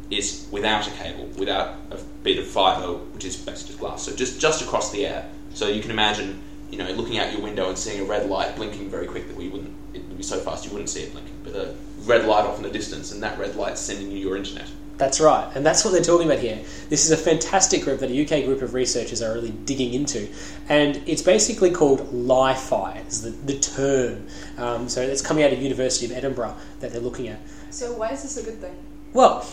it 0.09 0.45
without 0.51 0.87
a 0.87 0.91
cable, 0.91 1.25
without 1.37 1.75
a 1.91 1.97
bit 2.23 2.39
of 2.39 2.47
fiber, 2.47 2.93
which 2.93 3.25
is 3.25 3.35
basically 3.35 3.67
just 3.67 3.79
glass. 3.79 4.03
So 4.03 4.15
just 4.15 4.39
just 4.39 4.61
across 4.61 4.91
the 4.91 5.05
air. 5.05 5.29
So 5.53 5.67
you 5.67 5.81
can 5.81 5.91
imagine, 5.91 6.41
you 6.69 6.77
know, 6.77 6.89
looking 6.91 7.17
out 7.17 7.31
your 7.31 7.41
window 7.41 7.69
and 7.69 7.77
seeing 7.77 8.01
a 8.01 8.03
red 8.03 8.29
light 8.29 8.55
blinking 8.55 8.89
very 8.89 9.07
quickly. 9.07 9.33
Well, 9.33 9.43
you 9.43 9.51
wouldn't. 9.51 9.73
It 9.93 10.07
would 10.07 10.17
be 10.17 10.23
so 10.23 10.39
fast 10.39 10.65
you 10.65 10.71
wouldn't 10.71 10.89
see 10.89 11.03
it 11.03 11.11
blinking. 11.11 11.35
But 11.43 11.55
a 11.55 11.75
red 12.01 12.25
light 12.25 12.45
off 12.45 12.57
in 12.57 12.63
the 12.63 12.69
distance, 12.69 13.11
and 13.11 13.21
that 13.23 13.37
red 13.39 13.55
light's 13.55 13.81
sending 13.81 14.11
you 14.11 14.17
your 14.17 14.37
internet. 14.37 14.69
That's 14.97 15.19
right, 15.19 15.47
and 15.55 15.63
that's 15.63 15.85
what 15.85 15.91
they're 15.91 16.01
talking 16.01 16.25
about 16.25 16.39
here. 16.39 16.59
This 16.89 17.05
is 17.05 17.11
a 17.11 17.17
fantastic 17.17 17.83
group 17.83 17.99
that 17.99 18.09
a 18.09 18.23
UK 18.23 18.45
group 18.45 18.63
of 18.63 18.73
researchers 18.73 19.21
are 19.21 19.31
really 19.31 19.51
digging 19.51 19.93
into, 19.93 20.27
and 20.69 20.99
it's 21.05 21.21
basically 21.21 21.69
called 21.69 22.11
Li-Fi, 22.11 23.03
is 23.07 23.21
the, 23.21 23.29
the 23.29 23.59
term. 23.59 24.25
Um, 24.57 24.89
so 24.89 25.01
it's 25.03 25.21
coming 25.21 25.43
out 25.43 25.53
of 25.53 25.61
University 25.61 26.07
of 26.07 26.13
Edinburgh 26.13 26.55
that 26.79 26.91
they're 26.91 27.01
looking 27.01 27.27
at. 27.27 27.39
So 27.69 27.93
why 27.93 28.09
is 28.09 28.23
this 28.23 28.37
a 28.37 28.43
good 28.43 28.59
thing? 28.59 28.75
Well, 29.17 29.43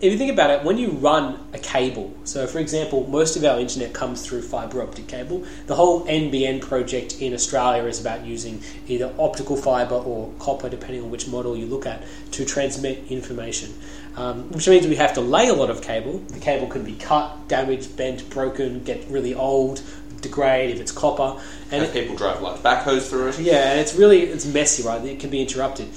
if 0.00 0.10
you 0.10 0.18
think 0.18 0.32
about 0.32 0.50
it, 0.50 0.64
when 0.64 0.78
you 0.78 0.90
run 0.90 1.38
a 1.52 1.58
cable, 1.60 2.12
so 2.24 2.44
for 2.48 2.58
example, 2.58 3.06
most 3.06 3.36
of 3.36 3.44
our 3.44 3.60
internet 3.60 3.92
comes 3.94 4.26
through 4.26 4.42
fibre 4.42 4.82
optic 4.82 5.06
cable. 5.06 5.46
The 5.68 5.76
whole 5.76 6.04
NBN 6.06 6.60
project 6.60 7.22
in 7.22 7.32
Australia 7.32 7.84
is 7.84 8.00
about 8.00 8.26
using 8.26 8.60
either 8.88 9.14
optical 9.20 9.54
fibre 9.56 9.94
or 9.94 10.32
copper, 10.40 10.68
depending 10.68 11.04
on 11.04 11.10
which 11.12 11.28
model 11.28 11.56
you 11.56 11.66
look 11.66 11.86
at, 11.86 12.02
to 12.32 12.44
transmit 12.44 13.12
information. 13.12 13.72
Um, 14.16 14.50
which 14.50 14.66
means 14.66 14.88
we 14.88 14.96
have 14.96 15.14
to 15.14 15.20
lay 15.20 15.46
a 15.46 15.54
lot 15.54 15.70
of 15.70 15.82
cable. 15.82 16.18
The 16.18 16.40
cable 16.40 16.66
can 16.66 16.82
be 16.84 16.96
cut, 16.96 17.46
damaged, 17.46 17.96
bent, 17.96 18.28
broken, 18.28 18.82
get 18.82 19.08
really 19.08 19.36
old, 19.36 19.82
degrade 20.20 20.70
if 20.74 20.80
it's 20.80 20.90
copper, 20.90 21.40
and 21.70 21.84
Have 21.84 21.92
people 21.92 22.16
drive 22.16 22.42
large 22.42 22.60
backhoes 22.60 23.08
through 23.08 23.28
it. 23.28 23.38
yeah, 23.38 23.70
and 23.70 23.78
it's 23.78 23.94
really 23.94 24.22
it's 24.22 24.46
messy, 24.46 24.82
right? 24.82 25.04
It 25.04 25.20
can 25.20 25.30
be 25.30 25.40
interrupted. 25.40 25.88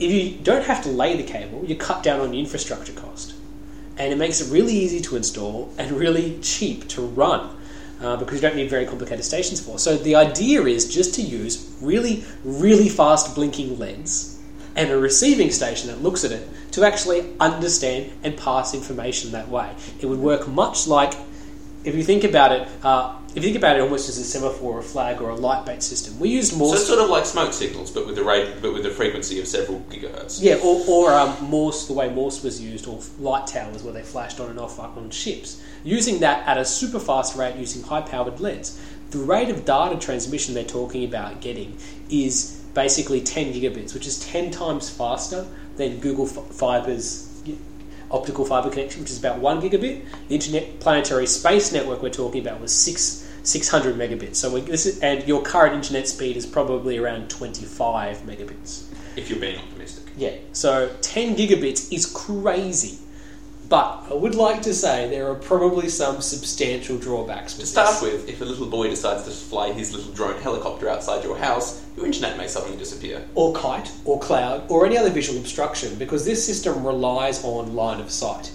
If 0.00 0.12
you 0.12 0.38
don't 0.42 0.64
have 0.64 0.82
to 0.84 0.90
lay 0.90 1.16
the 1.16 1.24
cable, 1.24 1.64
you 1.64 1.76
cut 1.76 2.02
down 2.02 2.20
on 2.20 2.30
the 2.30 2.38
infrastructure 2.38 2.92
cost, 2.92 3.34
and 3.96 4.12
it 4.12 4.16
makes 4.16 4.40
it 4.40 4.52
really 4.52 4.72
easy 4.72 5.00
to 5.00 5.16
install 5.16 5.72
and 5.76 5.90
really 5.90 6.38
cheap 6.40 6.86
to 6.88 7.02
run 7.02 7.50
uh, 8.00 8.16
because 8.16 8.36
you 8.36 8.40
don't 8.40 8.56
need 8.56 8.70
very 8.70 8.86
complicated 8.86 9.24
stations 9.24 9.60
for. 9.60 9.78
So 9.78 9.96
the 9.96 10.14
idea 10.14 10.62
is 10.62 10.92
just 10.92 11.14
to 11.14 11.22
use 11.22 11.76
really, 11.80 12.24
really 12.44 12.88
fast 12.88 13.34
blinking 13.34 13.78
LEDs 13.78 14.38
and 14.76 14.90
a 14.90 14.96
receiving 14.96 15.50
station 15.50 15.88
that 15.88 16.00
looks 16.00 16.24
at 16.24 16.30
it 16.30 16.48
to 16.72 16.84
actually 16.84 17.34
understand 17.40 18.12
and 18.22 18.36
pass 18.36 18.74
information 18.74 19.32
that 19.32 19.48
way. 19.48 19.74
It 20.00 20.06
would 20.06 20.20
work 20.20 20.46
much 20.46 20.86
like, 20.86 21.14
if 21.88 21.94
you 21.94 22.04
think 22.04 22.24
about 22.24 22.52
it, 22.52 22.68
uh, 22.82 23.16
if 23.30 23.36
you 23.36 23.42
think 23.42 23.56
about 23.56 23.76
it 23.76 23.80
almost 23.80 24.08
as 24.08 24.18
a 24.18 24.24
semaphore, 24.24 24.76
or 24.76 24.78
a 24.80 24.82
flag, 24.82 25.20
or 25.20 25.30
a 25.30 25.34
light-based 25.34 25.88
system. 25.88 26.18
We 26.18 26.28
used 26.28 26.56
Morse. 26.56 26.72
So 26.72 26.76
it's 26.76 26.86
sort 26.86 27.00
of 27.00 27.08
like 27.08 27.24
smoke 27.24 27.52
signals, 27.52 27.90
but 27.90 28.06
with 28.06 28.16
the 28.16 28.24
rate, 28.24 28.56
but 28.60 28.72
with 28.72 28.84
a 28.84 28.90
frequency 28.90 29.40
of 29.40 29.48
several 29.48 29.80
gigahertz. 29.90 30.42
Yeah, 30.42 30.56
or, 30.56 30.84
or 30.88 31.14
um, 31.14 31.36
Morse, 31.44 31.86
the 31.86 31.92
way 31.94 32.08
Morse 32.08 32.42
was 32.42 32.60
used, 32.60 32.86
or 32.86 33.00
light 33.18 33.46
towers 33.46 33.82
where 33.82 33.92
they 33.92 34.02
flashed 34.02 34.40
on 34.40 34.50
and 34.50 34.58
off 34.58 34.78
on 34.78 35.10
ships. 35.10 35.62
Using 35.84 36.20
that 36.20 36.46
at 36.46 36.58
a 36.58 36.64
super 36.64 37.00
fast 37.00 37.36
rate 37.36 37.56
using 37.56 37.82
high 37.82 38.02
powered 38.02 38.40
LEDs. 38.40 38.80
The 39.10 39.18
rate 39.18 39.48
of 39.48 39.64
data 39.64 39.98
transmission 39.98 40.54
they're 40.54 40.64
talking 40.64 41.04
about 41.04 41.40
getting 41.40 41.78
is 42.10 42.62
basically 42.74 43.22
10 43.22 43.54
gigabits, 43.54 43.94
which 43.94 44.06
is 44.06 44.20
10 44.20 44.50
times 44.50 44.90
faster 44.90 45.46
than 45.76 45.98
Google 46.00 46.26
Fiber's 46.26 47.27
optical 48.10 48.44
fiber 48.44 48.70
connection, 48.70 49.02
which 49.02 49.10
is 49.10 49.18
about 49.18 49.38
1 49.38 49.62
gigabit. 49.62 50.04
The 50.28 50.34
Internet 50.34 50.80
Planetary 50.80 51.26
Space 51.26 51.72
Network 51.72 52.02
we're 52.02 52.10
talking 52.10 52.40
about 52.40 52.60
was 52.60 52.72
6, 52.72 53.28
600 53.42 53.96
megabits. 53.96 54.36
So 54.36 54.52
we, 54.52 54.60
this 54.60 54.86
is, 54.86 54.98
and 55.00 55.26
your 55.26 55.42
current 55.42 55.74
internet 55.74 56.08
speed 56.08 56.36
is 56.36 56.46
probably 56.46 56.98
around 56.98 57.30
25 57.30 58.18
megabits. 58.18 58.84
If 59.16 59.30
you're 59.30 59.40
being 59.40 59.58
optimistic. 59.58 60.12
Yeah, 60.16 60.36
so 60.52 60.94
10 61.00 61.36
gigabits 61.36 61.92
is 61.92 62.06
crazy. 62.06 62.98
But 63.68 64.06
I 64.10 64.14
would 64.14 64.34
like 64.34 64.62
to 64.62 64.72
say 64.72 65.10
there 65.10 65.28
are 65.30 65.34
probably 65.34 65.90
some 65.90 66.22
substantial 66.22 66.96
drawbacks 66.96 67.54
with 67.54 67.66
To 67.66 67.70
start 67.70 68.02
with, 68.02 68.26
if 68.26 68.40
a 68.40 68.44
little 68.44 68.66
boy 68.66 68.88
decides 68.88 69.24
to 69.24 69.30
fly 69.30 69.72
his 69.72 69.92
little 69.94 70.10
drone 70.12 70.40
helicopter 70.40 70.88
outside 70.88 71.22
your 71.22 71.36
house, 71.36 71.84
your 71.94 72.06
internet 72.06 72.38
may 72.38 72.48
suddenly 72.48 72.78
disappear. 72.78 73.26
or 73.34 73.52
kite, 73.52 73.92
or 74.06 74.18
cloud, 74.20 74.64
or 74.70 74.86
any 74.86 74.96
other 74.96 75.10
visual 75.10 75.38
obstruction, 75.38 75.96
because 75.96 76.24
this 76.24 76.44
system 76.44 76.86
relies 76.86 77.44
on 77.44 77.74
line 77.74 78.00
of 78.00 78.10
sight. 78.10 78.52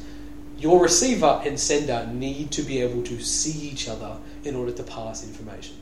Your 0.57 0.81
receiver 0.81 1.41
and 1.45 1.59
sender 1.59 2.09
need 2.11 2.49
to 2.51 2.63
be 2.63 2.81
able 2.81 3.03
to 3.03 3.19
see 3.19 3.69
each 3.69 3.87
other 3.87 4.17
in 4.43 4.55
order 4.55 4.71
to 4.71 4.83
pass 4.83 5.23
information. 5.23 5.75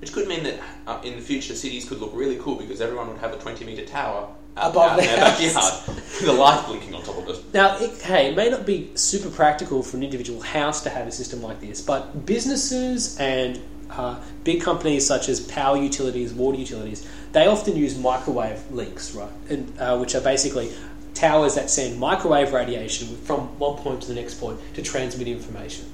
Which 0.00 0.12
could 0.12 0.26
mean 0.26 0.42
that 0.42 0.58
uh, 0.88 1.00
in 1.04 1.14
the 1.14 1.22
future 1.22 1.54
cities 1.54 1.88
could 1.88 2.00
look 2.00 2.10
really 2.14 2.36
cool 2.38 2.56
because 2.56 2.80
everyone 2.80 3.06
would 3.08 3.18
have 3.18 3.32
a 3.32 3.38
20 3.38 3.64
metre 3.64 3.84
tower 3.84 4.28
Above 4.56 4.76
out 4.76 4.98
in 4.98 5.04
their 5.06 5.16
their 5.16 5.24
house. 5.24 5.86
backyard 5.86 5.96
with 6.20 6.28
a 6.28 6.32
light 6.32 6.66
blinking 6.66 6.94
on 6.94 7.02
top 7.02 7.16
of 7.16 7.28
it. 7.28 7.54
now, 7.54 7.76
it, 7.78 8.00
hey, 8.02 8.30
it 8.30 8.36
may 8.36 8.50
not 8.50 8.66
be 8.66 8.90
super 8.94 9.30
practical 9.30 9.82
for 9.82 9.96
an 9.96 10.02
individual 10.02 10.40
house 10.42 10.82
to 10.82 10.90
have 10.90 11.06
a 11.06 11.12
system 11.12 11.42
like 11.42 11.60
this, 11.60 11.80
but 11.80 12.26
businesses 12.26 13.18
and 13.18 13.60
uh, 13.90 14.18
big 14.44 14.60
companies 14.60 15.06
such 15.06 15.28
as 15.28 15.40
power 15.40 15.76
utilities, 15.76 16.32
water 16.32 16.58
utilities, 16.58 17.08
they 17.32 17.46
often 17.46 17.76
use 17.76 17.98
microwave 17.98 18.60
links, 18.70 19.14
right? 19.14 19.30
And, 19.48 19.72
uh, 19.78 19.98
which 19.98 20.14
are 20.14 20.20
basically 20.20 20.72
towers 21.14 21.54
that 21.54 21.70
send 21.70 21.98
microwave 21.98 22.52
radiation 22.52 23.16
From 23.18 23.58
one 23.58 23.76
point 23.76 24.02
to 24.02 24.08
the 24.08 24.14
next 24.14 24.34
point 24.34 24.58
to 24.74 24.82
transmit 24.82 25.28
information. 25.28 25.86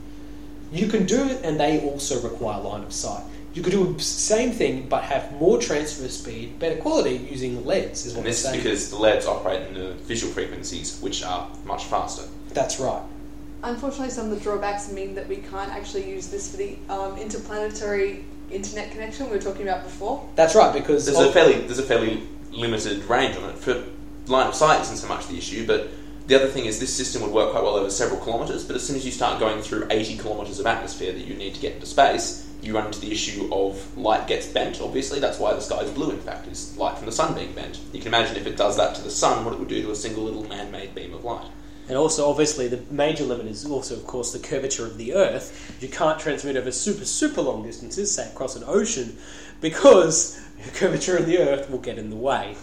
You 0.73 0.87
can 0.89 1.07
do 1.07 1.25
it, 1.25 1.45
and 1.45 1.59
they 1.59 1.81
also 1.81 2.21
require 2.21 2.61
line 2.61 2.83
of 2.83 2.93
sight. 2.93 3.25
You 3.59 3.65
could 3.65 3.73
do 3.73 3.93
the 3.93 4.01
same 4.01 4.53
thing, 4.53 4.87
but 4.89 5.03
have 5.03 5.33
more 5.33 5.59
transfer 5.59 6.07
speed, 6.07 6.61
better 6.61 6.77
quality 6.77 7.27
using 7.29 7.67
LEDs. 7.67 8.07
Is 8.07 8.13
what 8.15 8.19
And 8.19 8.19
I'm 8.19 8.25
this 8.31 8.37
is 8.37 8.43
saying. 8.45 8.57
because 8.63 8.91
the 8.91 8.97
LEDs 8.97 9.27
operate 9.27 9.67
in 9.67 9.75
the 9.75 9.95
visual 9.95 10.33
frequencies, 10.33 11.01
which 11.01 11.25
are 11.25 11.51
much 11.65 11.87
faster. 11.87 12.23
That's 12.51 12.79
right. 12.79 13.03
Unfortunately, 13.65 14.11
some 14.11 14.31
of 14.31 14.39
the 14.39 14.41
drawbacks 14.41 14.93
mean 14.93 15.17
that 15.17 15.29
we 15.29 15.39
can't 15.39 15.73
actually 15.73 16.09
use 16.09 16.29
this 16.29 16.53
for 16.53 16.57
the 16.59 16.79
um, 16.89 17.19
interplanetary 17.19 18.25
internet 18.53 18.93
connection 18.93 19.27
we 19.27 19.33
were 19.33 19.43
talking 19.43 19.63
about 19.63 19.83
before. 19.83 20.25
That's 20.37 20.55
right 20.55 20.73
because 20.73 21.05
There's 21.05 21.19
a 21.19 21.33
fairly 21.33 21.55
there's 21.55 21.81
a 21.81 21.83
fairly 21.83 22.23
limited 22.53 23.05
range 23.07 23.37
on 23.37 23.51
it. 23.51 23.59
For 23.59 23.83
line 24.29 24.47
of 24.47 24.55
sight 24.55 24.83
isn't 24.83 24.99
so 24.99 25.09
much 25.09 25.27
the 25.27 25.37
issue, 25.37 25.67
but 25.67 25.89
the 26.29 26.37
other 26.37 26.47
thing 26.47 26.67
is 26.67 26.79
this 26.79 26.95
system 26.95 27.23
would 27.23 27.33
work 27.33 27.51
quite 27.51 27.65
well 27.65 27.75
over 27.75 27.91
several 27.91 28.21
kilometres. 28.21 28.63
But 28.63 28.77
as 28.77 28.87
soon 28.87 28.95
as 28.95 29.05
you 29.05 29.11
start 29.11 29.41
going 29.41 29.63
through 29.63 29.89
80 29.91 30.19
kilometres 30.19 30.61
of 30.61 30.67
atmosphere 30.67 31.13
that 31.13 31.27
you 31.27 31.35
need 31.35 31.57
to 31.57 31.61
get 31.61 31.75
into 31.75 31.87
space, 31.87 32.48
you 32.63 32.75
run 32.75 32.87
into 32.87 33.01
the 33.01 33.13
issue 33.13 33.49
of 33.53 33.97
light 33.97 34.27
gets 34.27 34.47
bent. 34.47 34.81
Obviously, 34.81 35.21
that's 35.21 35.39
why 35.39 35.55
the 35.55 35.61
sky 35.61 35.81
is 35.81 35.91
blue. 35.91 36.11
In 36.11 36.21
fact, 36.21 36.49
is 36.49 36.77
light 36.77 36.97
from 36.97 37.07
the 37.07 37.13
sun 37.13 37.35
being 37.35 37.53
bent. 37.53 37.79
You 37.93 38.01
can 38.01 38.09
imagine 38.09 38.37
if 38.37 38.47
it 38.47 38.57
does 38.57 38.77
that 38.77 38.95
to 38.97 39.03
the 39.03 39.11
sun, 39.11 39.45
what 39.45 39.55
it 39.55 39.61
would 39.61 39.69
do 39.69 39.83
to 39.83 39.91
a 39.91 39.97
single 39.97 40.25
little 40.25 40.45
man-made 40.45 40.95
beam 40.95 41.15
of 41.15 41.25
light. 41.25 41.47
And 41.89 41.97
also, 41.97 42.29
obviously, 42.29 42.69
the 42.69 42.83
major 42.91 43.25
limit 43.25 43.47
is 43.47 43.65
also, 43.65 43.95
of 43.95 44.07
course, 44.07 44.33
the 44.33 44.39
curvature 44.39 44.85
of 44.85 44.99
the 44.99 45.15
Earth. 45.15 45.77
You 45.81 45.89
can't 45.89 46.21
transmit 46.21 46.57
over 46.57 46.71
super, 46.71 47.05
super 47.05 47.41
long 47.41 47.63
distances, 47.63 48.15
say 48.15 48.29
across 48.29 48.57
an 48.57 48.65
ocean, 48.67 49.17
because 49.61 50.39
the 50.65 50.71
curvature 50.71 51.17
of 51.17 51.27
the 51.27 51.39
Earth 51.39 51.71
will 51.71 51.79
get 51.79 51.99
in 51.99 52.11
the 52.11 52.17
way. 52.17 52.57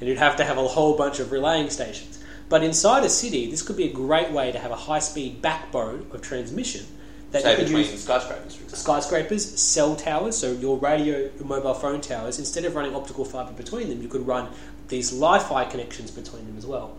And 0.00 0.08
you'd 0.08 0.18
have 0.18 0.36
to 0.36 0.44
have 0.44 0.58
a 0.58 0.66
whole 0.66 0.96
bunch 0.96 1.20
of 1.20 1.30
relaying 1.30 1.70
stations. 1.70 2.18
But 2.48 2.64
inside 2.64 3.04
a 3.04 3.08
city, 3.08 3.50
this 3.50 3.62
could 3.62 3.76
be 3.76 3.88
a 3.88 3.92
great 3.92 4.32
way 4.32 4.50
to 4.50 4.58
have 4.58 4.72
a 4.72 4.76
high 4.76 4.98
speed 4.98 5.40
backbone 5.40 6.06
of 6.10 6.22
transmission 6.22 6.84
that 7.32 7.42
Say 7.42 7.50
you 7.52 7.56
could 7.56 7.70
use 7.70 8.02
skyscrapers, 8.02 8.54
for 8.54 8.62
example. 8.64 8.78
skyscrapers, 8.78 9.60
cell 9.60 9.96
towers, 9.96 10.36
so 10.36 10.52
your 10.52 10.78
radio, 10.78 11.30
your 11.36 11.46
mobile 11.46 11.74
phone 11.74 12.00
towers, 12.00 12.38
instead 12.38 12.64
of 12.64 12.74
running 12.74 12.94
optical 12.94 13.24
fiber 13.24 13.52
between 13.52 13.88
them, 13.88 14.02
you 14.02 14.08
could 14.08 14.26
run 14.26 14.48
these 14.88 15.12
Li-Fi 15.12 15.64
connections 15.64 16.10
between 16.10 16.46
them 16.46 16.58
as 16.58 16.66
well. 16.66 16.94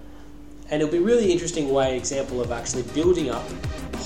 And 0.72 0.82
it'll 0.82 0.92
be 0.92 0.98
a 0.98 1.02
really 1.02 1.32
interesting 1.32 1.72
way 1.72 1.96
example 1.98 2.42
of 2.42 2.52
actually 2.52 2.84
building 2.94 3.30
up 3.30 3.44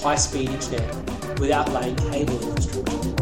high-speed 0.03 0.49
internet 0.49 1.39
without 1.39 1.71
laying 1.71 1.95
cable 1.95 2.39
infrastructure. 2.41 3.13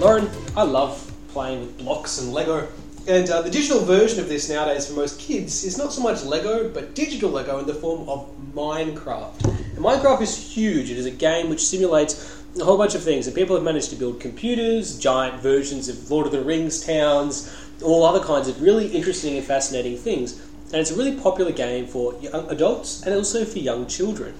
Lauren, 0.00 0.28
I 0.56 0.62
love 0.62 1.12
playing 1.28 1.60
with 1.60 1.78
blocks 1.78 2.18
and 2.20 2.32
Lego. 2.32 2.66
And 3.08 3.30
uh, 3.30 3.40
the 3.40 3.48
digital 3.48 3.80
version 3.86 4.20
of 4.20 4.28
this 4.28 4.50
nowadays 4.50 4.86
for 4.86 4.92
most 4.92 5.18
kids 5.18 5.64
is 5.64 5.78
not 5.78 5.94
so 5.94 6.02
much 6.02 6.24
Lego, 6.24 6.68
but 6.68 6.94
digital 6.94 7.30
Lego 7.30 7.58
in 7.58 7.66
the 7.66 7.72
form 7.72 8.06
of 8.06 8.30
Minecraft. 8.54 9.44
And 9.46 9.78
Minecraft 9.78 10.20
is 10.20 10.36
huge. 10.36 10.90
It 10.90 10.98
is 10.98 11.06
a 11.06 11.10
game 11.10 11.48
which 11.48 11.66
simulates 11.66 12.42
a 12.60 12.64
whole 12.66 12.76
bunch 12.76 12.94
of 12.94 13.02
things, 13.02 13.26
and 13.26 13.34
people 13.34 13.56
have 13.56 13.64
managed 13.64 13.88
to 13.90 13.96
build 13.96 14.20
computers, 14.20 14.98
giant 14.98 15.40
versions 15.40 15.88
of 15.88 16.10
Lord 16.10 16.26
of 16.26 16.32
the 16.32 16.42
Rings 16.42 16.84
towns, 16.84 17.50
all 17.82 18.04
other 18.04 18.22
kinds 18.22 18.46
of 18.46 18.60
really 18.60 18.88
interesting 18.88 19.38
and 19.38 19.46
fascinating 19.46 19.96
things. 19.96 20.38
And 20.66 20.74
it's 20.74 20.90
a 20.90 20.94
really 20.94 21.18
popular 21.18 21.52
game 21.52 21.86
for 21.86 22.12
young 22.20 22.50
adults 22.50 23.02
and 23.04 23.14
also 23.14 23.46
for 23.46 23.58
young 23.58 23.86
children. 23.86 24.34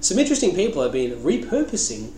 Some 0.00 0.18
interesting 0.18 0.54
people 0.54 0.82
have 0.82 0.92
been 0.92 1.20
repurposing 1.20 2.12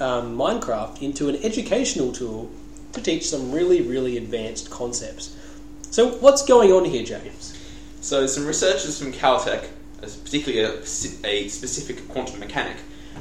um, 0.00 0.36
Minecraft 0.36 1.00
into 1.00 1.30
an 1.30 1.36
educational 1.36 2.12
tool 2.12 2.50
to 2.94 3.02
teach 3.02 3.28
some 3.28 3.52
really, 3.52 3.82
really 3.82 4.16
advanced 4.16 4.70
concepts. 4.70 5.36
So, 5.90 6.08
what's 6.14 6.44
going 6.44 6.72
on 6.72 6.84
here, 6.84 7.04
James? 7.04 7.58
So, 8.00 8.26
some 8.26 8.46
researchers 8.46 8.98
from 8.98 9.12
Caltech, 9.12 9.68
particularly 10.00 10.64
a, 10.64 10.78
a 11.26 11.48
specific 11.48 12.08
quantum 12.08 12.40
mechanic, 12.40 12.76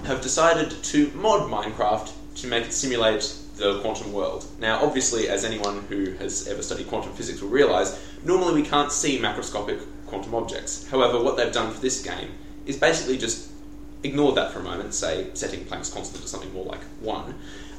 have 0.05 0.21
decided 0.21 0.71
to 0.83 1.11
mod 1.11 1.49
Minecraft 1.49 2.11
to 2.35 2.47
make 2.47 2.65
it 2.65 2.73
simulate 2.73 3.35
the 3.55 3.79
quantum 3.81 4.11
world. 4.11 4.45
Now, 4.59 4.83
obviously, 4.83 5.29
as 5.29 5.45
anyone 5.45 5.83
who 5.87 6.11
has 6.13 6.47
ever 6.47 6.61
studied 6.61 6.87
quantum 6.87 7.13
physics 7.13 7.41
will 7.41 7.49
realise, 7.49 7.99
normally 8.23 8.61
we 8.61 8.67
can't 8.67 8.91
see 8.91 9.19
macroscopic 9.19 9.81
quantum 10.07 10.33
objects. 10.33 10.87
However, 10.89 11.21
what 11.21 11.37
they've 11.37 11.53
done 11.53 11.71
for 11.71 11.79
this 11.79 12.01
game 12.01 12.31
is 12.65 12.77
basically 12.77 13.17
just 13.17 13.51
ignored 14.03 14.35
that 14.35 14.51
for 14.51 14.59
a 14.59 14.63
moment, 14.63 14.93
say 14.93 15.27
setting 15.33 15.65
Planck's 15.65 15.89
constant 15.93 16.21
to 16.23 16.27
something 16.27 16.51
more 16.53 16.65
like 16.65 16.83
1, 17.01 17.35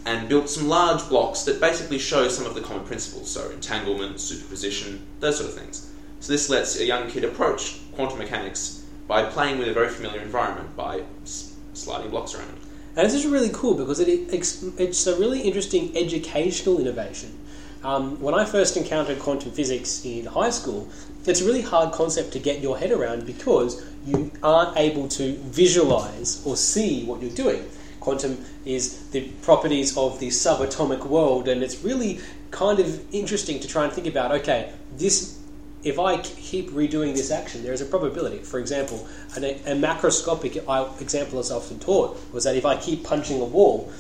and 0.07 0.29
built 0.29 0.51
some 0.51 0.69
large 0.69 1.09
blocks 1.09 1.43
that 1.45 1.61
basically 1.61 1.99
show 1.99 2.29
some 2.29 2.47
of 2.47 2.55
the 2.55 2.61
common 2.61 2.85
principles, 2.85 3.31
so 3.31 3.51
entanglement, 3.51 4.21
superposition, 4.21 5.05
those 5.21 5.39
sort 5.39 5.51
of 5.51 5.57
things. 5.57 5.91
So 6.21 6.33
this 6.33 6.49
lets 6.49 6.79
a 6.79 6.85
young 6.85 7.11
kid 7.11 7.25
approach 7.25 7.79
quantum 7.93 8.19
mechanics 8.19 8.85
by 9.07 9.25
playing 9.25 9.59
with 9.59 9.69
a 9.69 9.73
very 9.73 9.89
familiar 9.89 10.21
environment, 10.21 10.75
by 10.77 11.03
sliding 11.25 12.11
blocks 12.11 12.35
around. 12.35 12.57
And 12.97 13.07
this 13.07 13.15
is 13.15 13.27
really 13.27 13.51
cool 13.53 13.75
because 13.75 14.01
it, 14.01 14.09
it's 14.09 15.07
a 15.07 15.17
really 15.19 15.41
interesting 15.41 15.97
educational 15.97 16.81
innovation. 16.81 17.39
Um, 17.83 18.19
when 18.21 18.35
I 18.35 18.47
first 18.47 18.79
encountered 18.79 19.19
quantum 19.19 19.51
physics 19.51 20.05
in 20.07 20.25
high 20.25 20.51
school, 20.51 20.89
it's 21.27 21.43
a 21.43 21.45
really 21.45 21.61
hard 21.61 21.93
concept 21.93 22.33
to 22.33 22.39
get 22.39 22.61
your 22.61 22.79
head 22.79 22.93
around 22.93 23.27
because 23.27 23.85
you 24.07 24.31
aren't 24.43 24.77
able 24.79 25.09
to 25.09 25.37
visualize 25.37 26.43
or 26.47 26.57
see 26.57 27.05
what 27.05 27.21
you're 27.21 27.31
doing. 27.31 27.69
Quantum 28.05 28.45
is 28.67 29.09
the 29.09 29.23
properties 29.43 29.97
of 29.97 30.21
the 30.21 30.29
subatomic 30.29 31.07
world, 31.07 31.49
and 31.49 31.63
it's 31.63 31.83
really 31.83 32.21
kind 32.51 32.79
of 32.79 33.03
interesting 33.13 33.59
to 33.61 33.67
try 33.67 33.85
and 33.85 33.93
think 33.93 34.07
about 34.07 34.31
okay, 34.31 34.73
this 34.97 35.41
if 35.83 35.99
I 35.99 36.19
keep 36.19 36.71
redoing 36.71 37.15
this 37.15 37.31
action, 37.31 37.63
there 37.63 37.73
is 37.73 37.83
a 37.83 37.85
probability. 37.85 38.39
For 38.39 38.59
example, 38.59 39.07
an, 39.37 39.45
a 39.45 39.75
macroscopic 39.77 40.57
example 41.01 41.37
that's 41.37 41.51
often 41.51 41.79
taught 41.79 42.19
was 42.33 42.45
that 42.45 42.57
if 42.57 42.65
I 42.65 42.77
keep 42.77 43.05
punching 43.05 43.41
a 43.41 43.45
wall, 43.45 43.93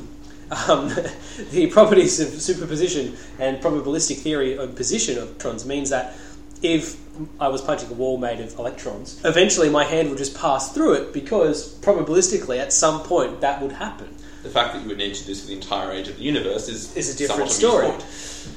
um, 0.68 0.88
the 1.50 1.66
properties 1.66 2.20
of 2.20 2.28
superposition 2.40 3.16
and 3.38 3.58
probabilistic 3.60 4.18
theory 4.18 4.56
of 4.56 4.74
position 4.74 5.18
of 5.18 5.24
electrons 5.24 5.66
means 5.66 5.90
that 5.90 6.14
if 6.62 7.03
I 7.38 7.48
was 7.48 7.62
punching 7.62 7.90
a 7.90 7.94
wall 7.94 8.18
made 8.18 8.40
of 8.40 8.58
electrons, 8.58 9.20
eventually 9.24 9.70
my 9.70 9.84
hand 9.84 10.08
would 10.08 10.18
just 10.18 10.36
pass 10.36 10.72
through 10.72 10.94
it 10.94 11.12
because 11.12 11.74
probabilistically 11.80 12.58
at 12.58 12.72
some 12.72 13.02
point 13.02 13.40
that 13.40 13.62
would 13.62 13.72
happen. 13.72 14.08
The 14.42 14.50
fact 14.50 14.74
that 14.74 14.82
you 14.82 14.88
would 14.88 14.98
need 14.98 15.14
to 15.14 15.20
do 15.22 15.28
this 15.28 15.40
for 15.40 15.46
the 15.46 15.54
entire 15.54 15.90
age 15.90 16.08
of 16.08 16.18
the 16.18 16.22
universe 16.22 16.68
is, 16.68 16.94
Is 16.96 17.14
a 17.14 17.16
different 17.16 17.50
story. 17.50 17.90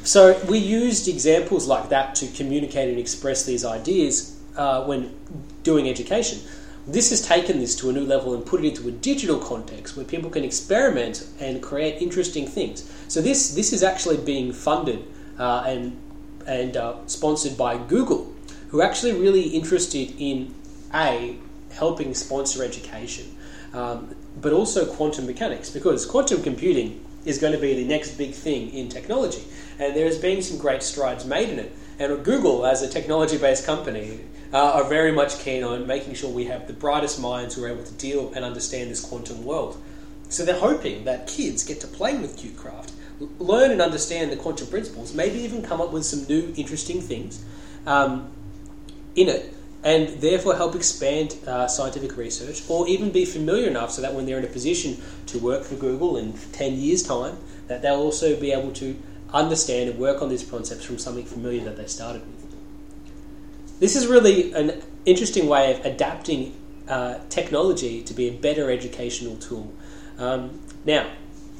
So 0.03 0.37
we 0.49 0.57
used 0.57 1.07
examples 1.07 1.65
like 1.65 1.89
that 1.89 2.15
to 2.15 2.27
communicate 2.27 2.89
and 2.89 2.99
express 2.99 3.45
these 3.45 3.63
ideas 3.63 4.37
uh, 4.57 4.83
when 4.83 5.15
doing 5.63 5.87
education. 5.87 6.39
This 6.87 7.09
has 7.09 7.21
taken 7.21 7.59
this 7.59 7.75
to 7.77 7.89
a 7.89 7.93
new 7.93 8.05
level 8.05 8.33
and 8.33 8.45
put 8.45 8.63
it 8.63 8.67
into 8.67 8.87
a 8.87 8.91
digital 8.91 9.39
context 9.39 9.95
where 9.95 10.05
people 10.05 10.29
can 10.29 10.43
experiment 10.43 11.25
and 11.39 11.61
create 11.61 12.01
interesting 12.01 12.47
things. 12.47 12.89
So 13.07 13.21
this 13.21 13.53
this 13.55 13.71
is 13.73 13.83
actually 13.83 14.17
being 14.17 14.53
funded 14.53 15.05
uh, 15.37 15.63
and 15.67 15.97
and 16.45 16.77
uh, 16.77 16.95
sponsored 17.07 17.57
by 17.57 17.77
Google, 17.77 18.33
who 18.69 18.81
are 18.81 18.83
actually 18.83 19.13
really 19.13 19.49
interested 19.49 20.13
in 20.19 20.53
a 20.93 21.37
helping 21.71 22.13
sponsor 22.13 22.63
education, 22.63 23.25
um, 23.73 24.15
but 24.41 24.53
also 24.53 24.85
quantum 24.85 25.25
mechanics 25.25 25.69
because 25.69 26.05
quantum 26.05 26.41
computing 26.41 27.03
is 27.25 27.37
going 27.37 27.53
to 27.53 27.59
be 27.59 27.73
the 27.73 27.85
next 27.85 28.17
big 28.17 28.31
thing 28.31 28.69
in 28.73 28.89
technology, 28.89 29.43
and 29.79 29.95
there 29.95 30.05
has 30.05 30.17
been 30.17 30.41
some 30.41 30.57
great 30.57 30.81
strides 30.81 31.25
made 31.25 31.49
in 31.49 31.59
it. 31.59 31.75
And 31.99 32.23
Google, 32.23 32.65
as 32.65 32.81
a 32.83 32.87
technology-based 32.87 33.65
company, 33.65 34.19
uh, 34.53 34.57
are 34.57 34.83
very 34.83 35.11
much 35.11 35.39
keen 35.39 35.63
on 35.63 35.87
making 35.87 36.13
sure 36.13 36.29
we 36.29 36.45
have 36.45 36.67
the 36.67 36.73
brightest 36.73 37.19
minds 37.19 37.55
who 37.55 37.63
are 37.63 37.69
able 37.69 37.83
to 37.83 37.93
deal 37.93 38.31
and 38.33 38.45
understand 38.45 38.89
this 38.89 39.01
quantum 39.03 39.43
world. 39.43 39.81
So 40.29 40.45
they're 40.45 40.59
hoping 40.59 41.05
that 41.05 41.27
kids 41.27 41.63
get 41.63 41.81
to 41.81 41.87
play 41.87 42.17
with 42.17 42.37
QCraft, 42.37 42.91
learn 43.39 43.71
and 43.71 43.81
understand 43.81 44.31
the 44.31 44.35
quantum 44.35 44.67
principles, 44.67 45.13
maybe 45.13 45.39
even 45.39 45.63
come 45.63 45.81
up 45.81 45.91
with 45.91 46.05
some 46.05 46.25
new 46.27 46.53
interesting 46.55 47.01
things 47.01 47.43
um, 47.85 48.31
in 49.17 49.27
it, 49.27 49.53
and 49.83 50.21
therefore 50.21 50.55
help 50.55 50.75
expand 50.75 51.35
uh, 51.45 51.67
scientific 51.67 52.15
research, 52.15 52.63
or 52.69 52.87
even 52.87 53.11
be 53.11 53.25
familiar 53.25 53.67
enough 53.67 53.91
so 53.91 54.01
that 54.01 54.13
when 54.13 54.25
they're 54.25 54.37
in 54.37 54.45
a 54.45 54.47
position 54.47 54.97
to 55.25 55.39
work 55.39 55.63
for 55.63 55.75
Google 55.75 56.15
in 56.15 56.33
10 56.53 56.73
years' 56.73 57.03
time, 57.03 57.37
that 57.67 57.81
they'll 57.81 57.95
also 57.95 58.39
be 58.39 58.53
able 58.53 58.71
to 58.73 58.95
understand 59.33 59.89
and 59.89 59.99
work 59.99 60.21
on 60.21 60.29
these 60.29 60.49
concepts 60.49 60.85
from 60.85 60.97
something 60.97 61.25
familiar 61.25 61.63
that 61.65 61.75
they 61.75 61.85
started 61.85 62.21
with. 62.21 62.37
This 63.79 63.95
is 63.95 64.07
really 64.07 64.53
an 64.53 64.81
interesting 65.05 65.47
way 65.47 65.73
of 65.73 65.85
adapting 65.85 66.55
uh, 66.87 67.19
technology 67.29 68.01
to 68.03 68.13
be 68.13 68.27
a 68.29 68.31
better 68.31 68.71
educational 68.71 69.35
tool. 69.35 69.73
Um, 70.17 70.61
now, 70.85 71.09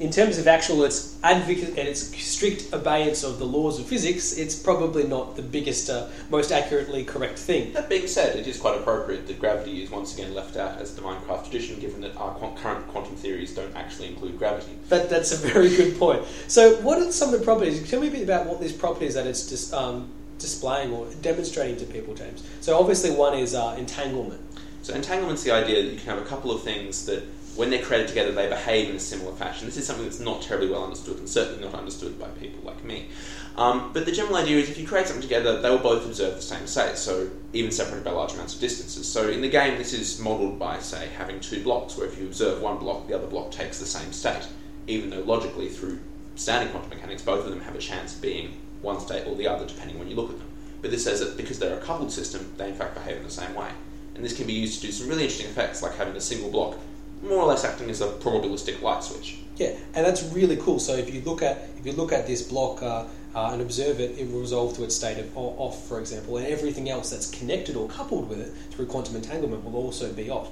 in 0.00 0.10
terms 0.10 0.38
of 0.38 0.46
actual 0.46 0.84
its 0.84 1.18
advocate 1.24 1.70
and 1.70 1.88
its 1.88 2.16
strict 2.22 2.72
abeyance 2.72 3.24
of 3.24 3.38
the 3.38 3.44
laws 3.44 3.80
of 3.80 3.86
physics, 3.86 4.36
it's 4.36 4.54
probably 4.54 5.04
not 5.04 5.34
the 5.34 5.42
biggest, 5.42 5.90
uh, 5.90 6.06
most 6.30 6.52
accurately 6.52 7.04
correct 7.04 7.38
thing. 7.38 7.72
That 7.72 7.88
being 7.88 8.06
said, 8.06 8.36
it 8.36 8.46
is 8.46 8.58
quite 8.58 8.78
appropriate 8.78 9.26
that 9.26 9.40
gravity 9.40 9.82
is 9.82 9.90
once 9.90 10.14
again 10.14 10.34
left 10.34 10.56
out 10.56 10.78
as 10.78 10.94
the 10.94 11.02
Minecraft 11.02 11.42
tradition, 11.44 11.80
given 11.80 12.00
that 12.02 12.16
our 12.16 12.34
qu- 12.34 12.54
current 12.62 12.86
quantum 12.88 13.16
theories 13.16 13.54
don't 13.54 13.74
actually 13.74 14.08
include 14.08 14.38
gravity. 14.38 14.72
That, 14.88 15.10
that's 15.10 15.32
a 15.32 15.36
very 15.36 15.74
good 15.76 15.98
point. 15.98 16.24
So, 16.46 16.76
what 16.82 16.98
are 16.98 17.10
some 17.10 17.34
of 17.34 17.40
the 17.40 17.44
properties? 17.44 17.88
Tell 17.90 18.00
me 18.00 18.08
a 18.08 18.10
bit 18.10 18.22
about 18.22 18.46
what 18.46 18.60
these 18.60 18.72
properties 18.72 19.14
that 19.14 19.26
it's 19.26 19.48
just 19.48 19.74
um, 19.74 20.08
displaying 20.38 20.92
or 20.92 21.08
demonstrating 21.22 21.76
to 21.78 21.84
people, 21.86 22.14
James. 22.14 22.44
So, 22.60 22.78
obviously, 22.78 23.10
one 23.10 23.36
is 23.36 23.54
uh, 23.54 23.74
entanglement. 23.76 24.40
So 24.88 24.94
entanglement's 24.94 25.42
the 25.42 25.50
idea 25.50 25.82
that 25.82 25.90
you 25.90 25.98
can 25.98 26.06
have 26.06 26.18
a 26.18 26.24
couple 26.24 26.50
of 26.50 26.62
things 26.62 27.04
that, 27.06 27.22
when 27.58 27.70
they're 27.70 27.82
created 27.82 28.06
together, 28.06 28.30
they 28.30 28.48
behave 28.48 28.88
in 28.88 28.94
a 28.94 29.00
similar 29.00 29.34
fashion. 29.34 29.66
This 29.66 29.76
is 29.76 29.84
something 29.84 30.04
that's 30.04 30.20
not 30.20 30.42
terribly 30.42 30.70
well 30.70 30.84
understood, 30.84 31.18
and 31.18 31.28
certainly 31.28 31.60
not 31.60 31.74
understood 31.74 32.16
by 32.16 32.28
people 32.28 32.60
like 32.62 32.84
me. 32.84 33.08
Um, 33.56 33.90
but 33.92 34.06
the 34.06 34.12
general 34.12 34.36
idea 34.36 34.58
is 34.58 34.70
if 34.70 34.78
you 34.78 34.86
create 34.86 35.08
something 35.08 35.22
together, 35.22 35.60
they 35.60 35.68
will 35.68 35.78
both 35.78 36.06
observe 36.06 36.36
the 36.36 36.42
same 36.42 36.68
state, 36.68 36.96
so 36.96 37.28
even 37.52 37.72
separated 37.72 38.04
by 38.04 38.12
large 38.12 38.32
amounts 38.32 38.54
of 38.54 38.60
distances. 38.60 39.10
So 39.10 39.28
in 39.28 39.40
the 39.40 39.48
game, 39.48 39.76
this 39.76 39.92
is 39.92 40.20
modelled 40.20 40.56
by, 40.56 40.78
say, 40.78 41.08
having 41.18 41.40
two 41.40 41.60
blocks, 41.64 41.96
where 41.96 42.06
if 42.06 42.16
you 42.16 42.26
observe 42.26 42.62
one 42.62 42.78
block, 42.78 43.08
the 43.08 43.16
other 43.16 43.26
block 43.26 43.50
takes 43.50 43.80
the 43.80 43.86
same 43.86 44.12
state, 44.12 44.46
even 44.86 45.10
though 45.10 45.22
logically, 45.22 45.68
through 45.68 45.98
standard 46.36 46.70
quantum 46.70 46.90
mechanics, 46.90 47.22
both 47.22 47.44
of 47.44 47.50
them 47.50 47.60
have 47.62 47.74
a 47.74 47.80
chance 47.80 48.14
of 48.14 48.22
being 48.22 48.56
one 48.82 49.00
state 49.00 49.26
or 49.26 49.34
the 49.34 49.48
other, 49.48 49.66
depending 49.66 49.98
when 49.98 50.08
you 50.08 50.14
look 50.14 50.30
at 50.30 50.38
them. 50.38 50.46
But 50.80 50.92
this 50.92 51.02
says 51.02 51.18
that 51.18 51.36
because 51.36 51.58
they're 51.58 51.76
a 51.76 51.82
coupled 51.82 52.12
system, 52.12 52.54
they 52.56 52.68
in 52.68 52.76
fact 52.76 52.94
behave 52.94 53.16
in 53.16 53.24
the 53.24 53.30
same 53.30 53.52
way. 53.56 53.70
And 54.14 54.24
this 54.24 54.36
can 54.36 54.46
be 54.46 54.52
used 54.52 54.80
to 54.80 54.86
do 54.86 54.92
some 54.92 55.08
really 55.08 55.24
interesting 55.24 55.50
effects, 55.50 55.82
like 55.82 55.96
having 55.96 56.14
a 56.14 56.20
single 56.20 56.52
block 56.52 56.76
more 57.22 57.38
or 57.38 57.46
less 57.46 57.64
acting 57.64 57.90
as 57.90 58.00
a 58.00 58.06
probabilistic 58.06 58.80
light 58.82 59.02
switch. 59.02 59.38
Yeah, 59.56 59.76
and 59.94 60.06
that's 60.06 60.22
really 60.32 60.56
cool. 60.56 60.78
So 60.78 60.94
if 60.94 61.12
you 61.12 61.20
look 61.22 61.42
at 61.42 61.68
if 61.78 61.84
you 61.84 61.92
look 61.92 62.12
at 62.12 62.26
this 62.26 62.42
block 62.42 62.82
uh, 62.82 63.04
uh, 63.34 63.50
and 63.52 63.60
observe 63.60 64.00
it, 64.00 64.18
it 64.18 64.30
will 64.30 64.40
resolve 64.40 64.74
to 64.76 64.84
its 64.84 64.94
state 64.94 65.18
of 65.18 65.36
off, 65.36 65.86
for 65.86 65.98
example, 66.00 66.36
and 66.36 66.46
everything 66.46 66.88
else 66.88 67.10
that's 67.10 67.30
connected 67.30 67.76
or 67.76 67.88
coupled 67.88 68.28
with 68.28 68.40
it 68.40 68.52
through 68.70 68.86
quantum 68.86 69.16
entanglement 69.16 69.64
will 69.64 69.76
also 69.76 70.12
be 70.12 70.30
off. 70.30 70.50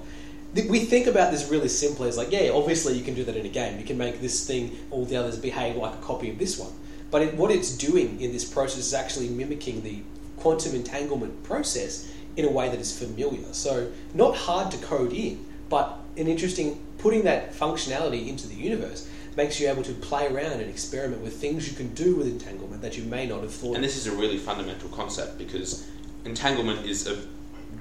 We 0.54 0.80
think 0.80 1.06
about 1.06 1.32
this 1.32 1.48
really 1.50 1.68
simply 1.68 2.08
as 2.08 2.16
like, 2.16 2.32
yeah, 2.32 2.50
obviously 2.50 2.96
you 2.96 3.04
can 3.04 3.14
do 3.14 3.24
that 3.24 3.36
in 3.36 3.44
a 3.44 3.50
game. 3.50 3.78
You 3.78 3.84
can 3.84 3.98
make 3.98 4.20
this 4.20 4.46
thing, 4.46 4.76
all 4.90 5.04
the 5.04 5.16
others 5.16 5.38
behave 5.38 5.76
like 5.76 5.94
a 5.94 5.98
copy 5.98 6.30
of 6.30 6.38
this 6.38 6.58
one. 6.58 6.72
But 7.10 7.22
it, 7.22 7.34
what 7.34 7.50
it's 7.50 7.76
doing 7.76 8.20
in 8.20 8.32
this 8.32 8.44
process 8.44 8.78
is 8.78 8.94
actually 8.94 9.28
mimicking 9.28 9.82
the 9.82 10.02
quantum 10.38 10.74
entanglement 10.74 11.42
process 11.42 12.10
in 12.36 12.44
a 12.44 12.50
way 12.50 12.68
that 12.68 12.80
is 12.80 12.96
familiar. 12.98 13.52
So 13.52 13.90
not 14.14 14.34
hard 14.34 14.70
to 14.72 14.78
code 14.78 15.12
in, 15.12 15.44
but 15.68 15.98
an 16.16 16.26
interesting 16.26 16.82
putting 16.98 17.24
that 17.24 17.52
functionality 17.52 18.28
into 18.28 18.48
the 18.48 18.54
universe 18.54 19.08
makes 19.36 19.60
you 19.60 19.68
able 19.68 19.82
to 19.82 19.92
play 19.92 20.26
around 20.26 20.60
and 20.60 20.70
experiment 20.70 21.22
with 21.22 21.36
things 21.36 21.68
you 21.68 21.76
can 21.76 21.92
do 21.94 22.16
with 22.16 22.26
entanglement 22.26 22.80
that 22.82 22.96
you 22.96 23.04
may 23.04 23.26
not 23.26 23.42
have 23.42 23.52
thought. 23.52 23.74
And 23.74 23.84
this 23.84 23.96
is 23.96 24.06
a 24.06 24.12
really 24.12 24.38
fundamental 24.38 24.88
concept 24.88 25.36
because 25.36 25.86
entanglement 26.24 26.86
is 26.86 27.06
a 27.06 27.22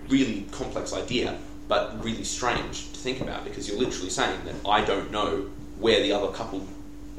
really 0.10 0.46
complex 0.52 0.94
idea, 0.94 1.38
but 1.68 2.04
really 2.04 2.26
strange 2.26 2.92
to 2.92 3.00
think 3.00 3.22
about 3.22 3.46
because 3.46 3.70
you're 3.70 3.80
literally 3.80 4.10
saying 4.10 4.40
that 4.46 4.56
I 4.68 4.84
don't 4.84 5.12
know 5.12 5.50
where 5.80 6.02
the 6.02 6.12
other 6.12 6.32
coupled 6.32 6.68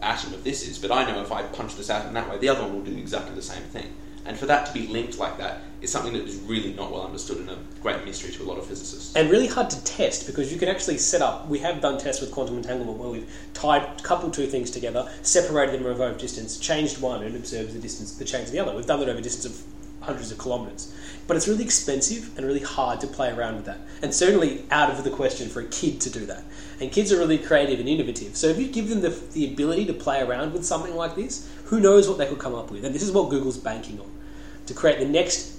atom 0.02 0.35
of 0.35 0.44
this 0.44 0.68
is, 0.68 0.79
but 0.79 0.90
I 0.90 1.11
know 1.11 1.22
if 1.22 1.33
I 1.33 1.42
punch 1.42 1.76
this 1.76 1.88
atom 1.88 2.12
that 2.14 2.31
way, 2.31 2.38
the 2.38 2.50
other 2.50 2.62
one 2.62 2.74
will 2.74 2.83
do 2.83 2.96
exactly 2.96 3.35
the 3.35 3.42
same 3.42 3.62
thing. 3.62 3.94
And 4.26 4.38
for 4.38 4.46
that 4.46 4.66
to 4.66 4.72
be 4.72 4.87
linked 4.88 5.18
like 5.18 5.38
that 5.38 5.62
is 5.87 5.92
something 5.92 6.12
that 6.12 6.25
is 6.25 6.37
really 6.40 6.72
not 6.72 6.90
well 6.90 7.07
understood 7.07 7.38
and 7.38 7.49
a 7.49 7.57
great 7.81 8.05
mystery 8.05 8.33
to 8.33 8.42
a 8.42 8.46
lot 8.46 8.59
of 8.59 8.66
physicists. 8.66 9.14
and 9.14 9.31
really 9.31 9.46
hard 9.46 9.70
to 9.70 9.83
test 9.85 10.27
because 10.27 10.53
you 10.53 10.59
can 10.59 10.68
actually 10.68 10.99
set 10.99 11.22
up. 11.22 11.49
We 11.49 11.61
have 11.61 11.81
done 11.81 11.96
tests 11.96 12.20
with 12.20 12.33
quantum 12.33 12.57
entanglement 12.57 12.99
where 12.99 13.09
we've 13.09 13.31
tied, 13.55 14.03
coupled 14.03 14.35
two 14.35 14.46
things 14.46 14.70
together, 14.70 15.09
separated 15.22 15.79
them 15.79 15.87
over 15.87 16.12
distance, 16.12 16.59
changed 16.59 17.01
one, 17.01 17.22
and 17.22 17.37
observed 17.37 17.72
the 17.72 17.79
distance, 17.79 18.16
the 18.16 18.25
change 18.25 18.46
of 18.46 18.53
the 18.53 18.59
other. 18.59 18.75
We've 18.75 18.85
done 18.85 18.99
that 19.01 19.09
over 19.09 19.20
a 19.20 19.22
distance 19.22 19.46
of 19.46 19.62
hundreds 20.01 20.33
of 20.33 20.38
kilometres, 20.38 20.92
but 21.27 21.37
it's 21.37 21.49
really 21.49 21.64
expensive 21.64 22.37
and 22.37 22.46
really 22.46 22.61
hard 22.61 23.01
to 23.01 23.07
play 23.07 23.31
around 23.31 23.57
with 23.57 23.64
that, 23.66 23.79
and 24.03 24.12
certainly 24.12 24.64
out 24.70 24.90
of 24.90 25.03
the 25.05 25.11
question 25.11 25.49
for 25.49 25.61
a 25.61 25.66
kid 25.66 26.01
to 26.01 26.11
do 26.11 26.27
that. 26.27 26.44
And 26.81 26.92
kids 26.92 27.12
are 27.12 27.18
really 27.18 27.38
creative 27.38 27.81
and 27.81 27.88
innovative, 27.88 28.37
so 28.37 28.49
if 28.49 28.59
you 28.59 28.68
give 28.68 28.88
them 28.88 29.01
the, 29.01 29.11
the 29.33 29.53
ability 29.53 29.87
to 29.87 29.92
play 29.94 30.20
around 30.20 30.53
with 30.53 30.64
something 30.64 30.94
like 30.94 31.14
this, 31.16 31.49
who 31.64 31.81
knows 31.81 32.09
what 32.09 32.18
they 32.18 32.27
could 32.27 32.38
come 32.38 32.55
up 32.55 32.70
with? 32.70 32.85
And 32.85 32.94
this 32.94 33.03
is 33.03 33.11
what 33.11 33.31
Google's 33.31 33.59
banking 33.59 33.99
on 34.01 34.11
to 34.66 34.75
create 34.75 34.99
the 34.99 35.07
next 35.07 35.56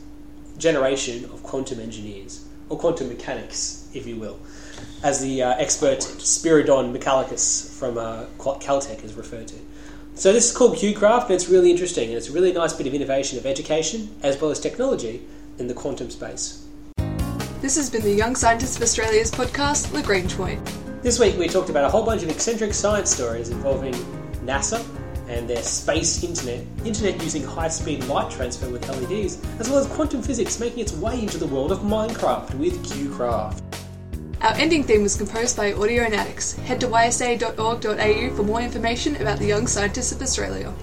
generation 0.57 1.25
of 1.25 1.43
quantum 1.43 1.79
engineers, 1.79 2.45
or 2.69 2.77
quantum 2.77 3.09
mechanics, 3.09 3.89
if 3.93 4.05
you 4.05 4.15
will, 4.15 4.39
as 5.03 5.21
the 5.21 5.43
uh, 5.43 5.55
expert 5.57 5.99
Spyridon 5.99 6.95
Michalakis 6.95 7.77
from 7.77 7.97
uh, 7.97 8.25
Caltech 8.37 9.03
is 9.03 9.13
referred 9.13 9.47
to. 9.47 9.55
So 10.15 10.33
this 10.33 10.49
is 10.49 10.57
called 10.57 10.75
QCraft, 10.77 11.25
and 11.25 11.31
it's 11.31 11.47
really 11.47 11.69
interesting, 11.69 12.09
and 12.09 12.17
it's 12.17 12.29
a 12.29 12.33
really 12.33 12.51
nice 12.51 12.73
bit 12.73 12.87
of 12.87 12.93
innovation 12.93 13.37
of 13.37 13.45
education 13.45 14.09
as 14.23 14.39
well 14.41 14.49
as 14.49 14.59
technology 14.59 15.21
in 15.59 15.67
the 15.67 15.73
quantum 15.73 16.09
space. 16.09 16.65
This 17.61 17.75
has 17.75 17.89
been 17.89 18.01
the 18.01 18.13
Young 18.13 18.35
Scientists 18.35 18.77
of 18.77 18.83
Australia's 18.83 19.31
podcast, 19.31 19.93
Lagrange 19.93 20.35
Point. 20.35 20.59
This 21.03 21.19
week 21.19 21.37
we 21.37 21.47
talked 21.47 21.69
about 21.69 21.85
a 21.85 21.89
whole 21.89 22.03
bunch 22.03 22.23
of 22.23 22.29
eccentric 22.29 22.73
science 22.73 23.11
stories 23.11 23.49
involving 23.49 23.93
NASA 24.43 24.83
and 25.27 25.47
their 25.47 25.63
space 25.63 26.23
internet, 26.23 26.63
internet 26.85 27.21
using 27.23 27.43
high-speed 27.43 28.03
light 28.05 28.31
transfer 28.31 28.69
with 28.69 28.87
LEDs, 28.87 29.41
as 29.59 29.69
well 29.69 29.79
as 29.79 29.87
quantum 29.87 30.21
physics 30.21 30.59
making 30.59 30.79
its 30.79 30.93
way 30.93 31.21
into 31.21 31.37
the 31.37 31.47
world 31.47 31.71
of 31.71 31.79
Minecraft 31.79 32.53
with 32.55 32.73
QCraft. 32.85 33.61
Our 34.41 34.53
ending 34.53 34.83
theme 34.83 35.01
was 35.01 35.15
composed 35.15 35.57
by 35.57 35.71
Audionautix. 35.71 36.57
Head 36.59 36.79
to 36.81 36.87
ysa.org.au 36.87 38.35
for 38.35 38.43
more 38.43 38.61
information 38.61 39.15
about 39.15 39.39
the 39.39 39.47
Young 39.47 39.65
Scientists 39.65 40.11
of 40.11 40.21
Australia. 40.21 40.73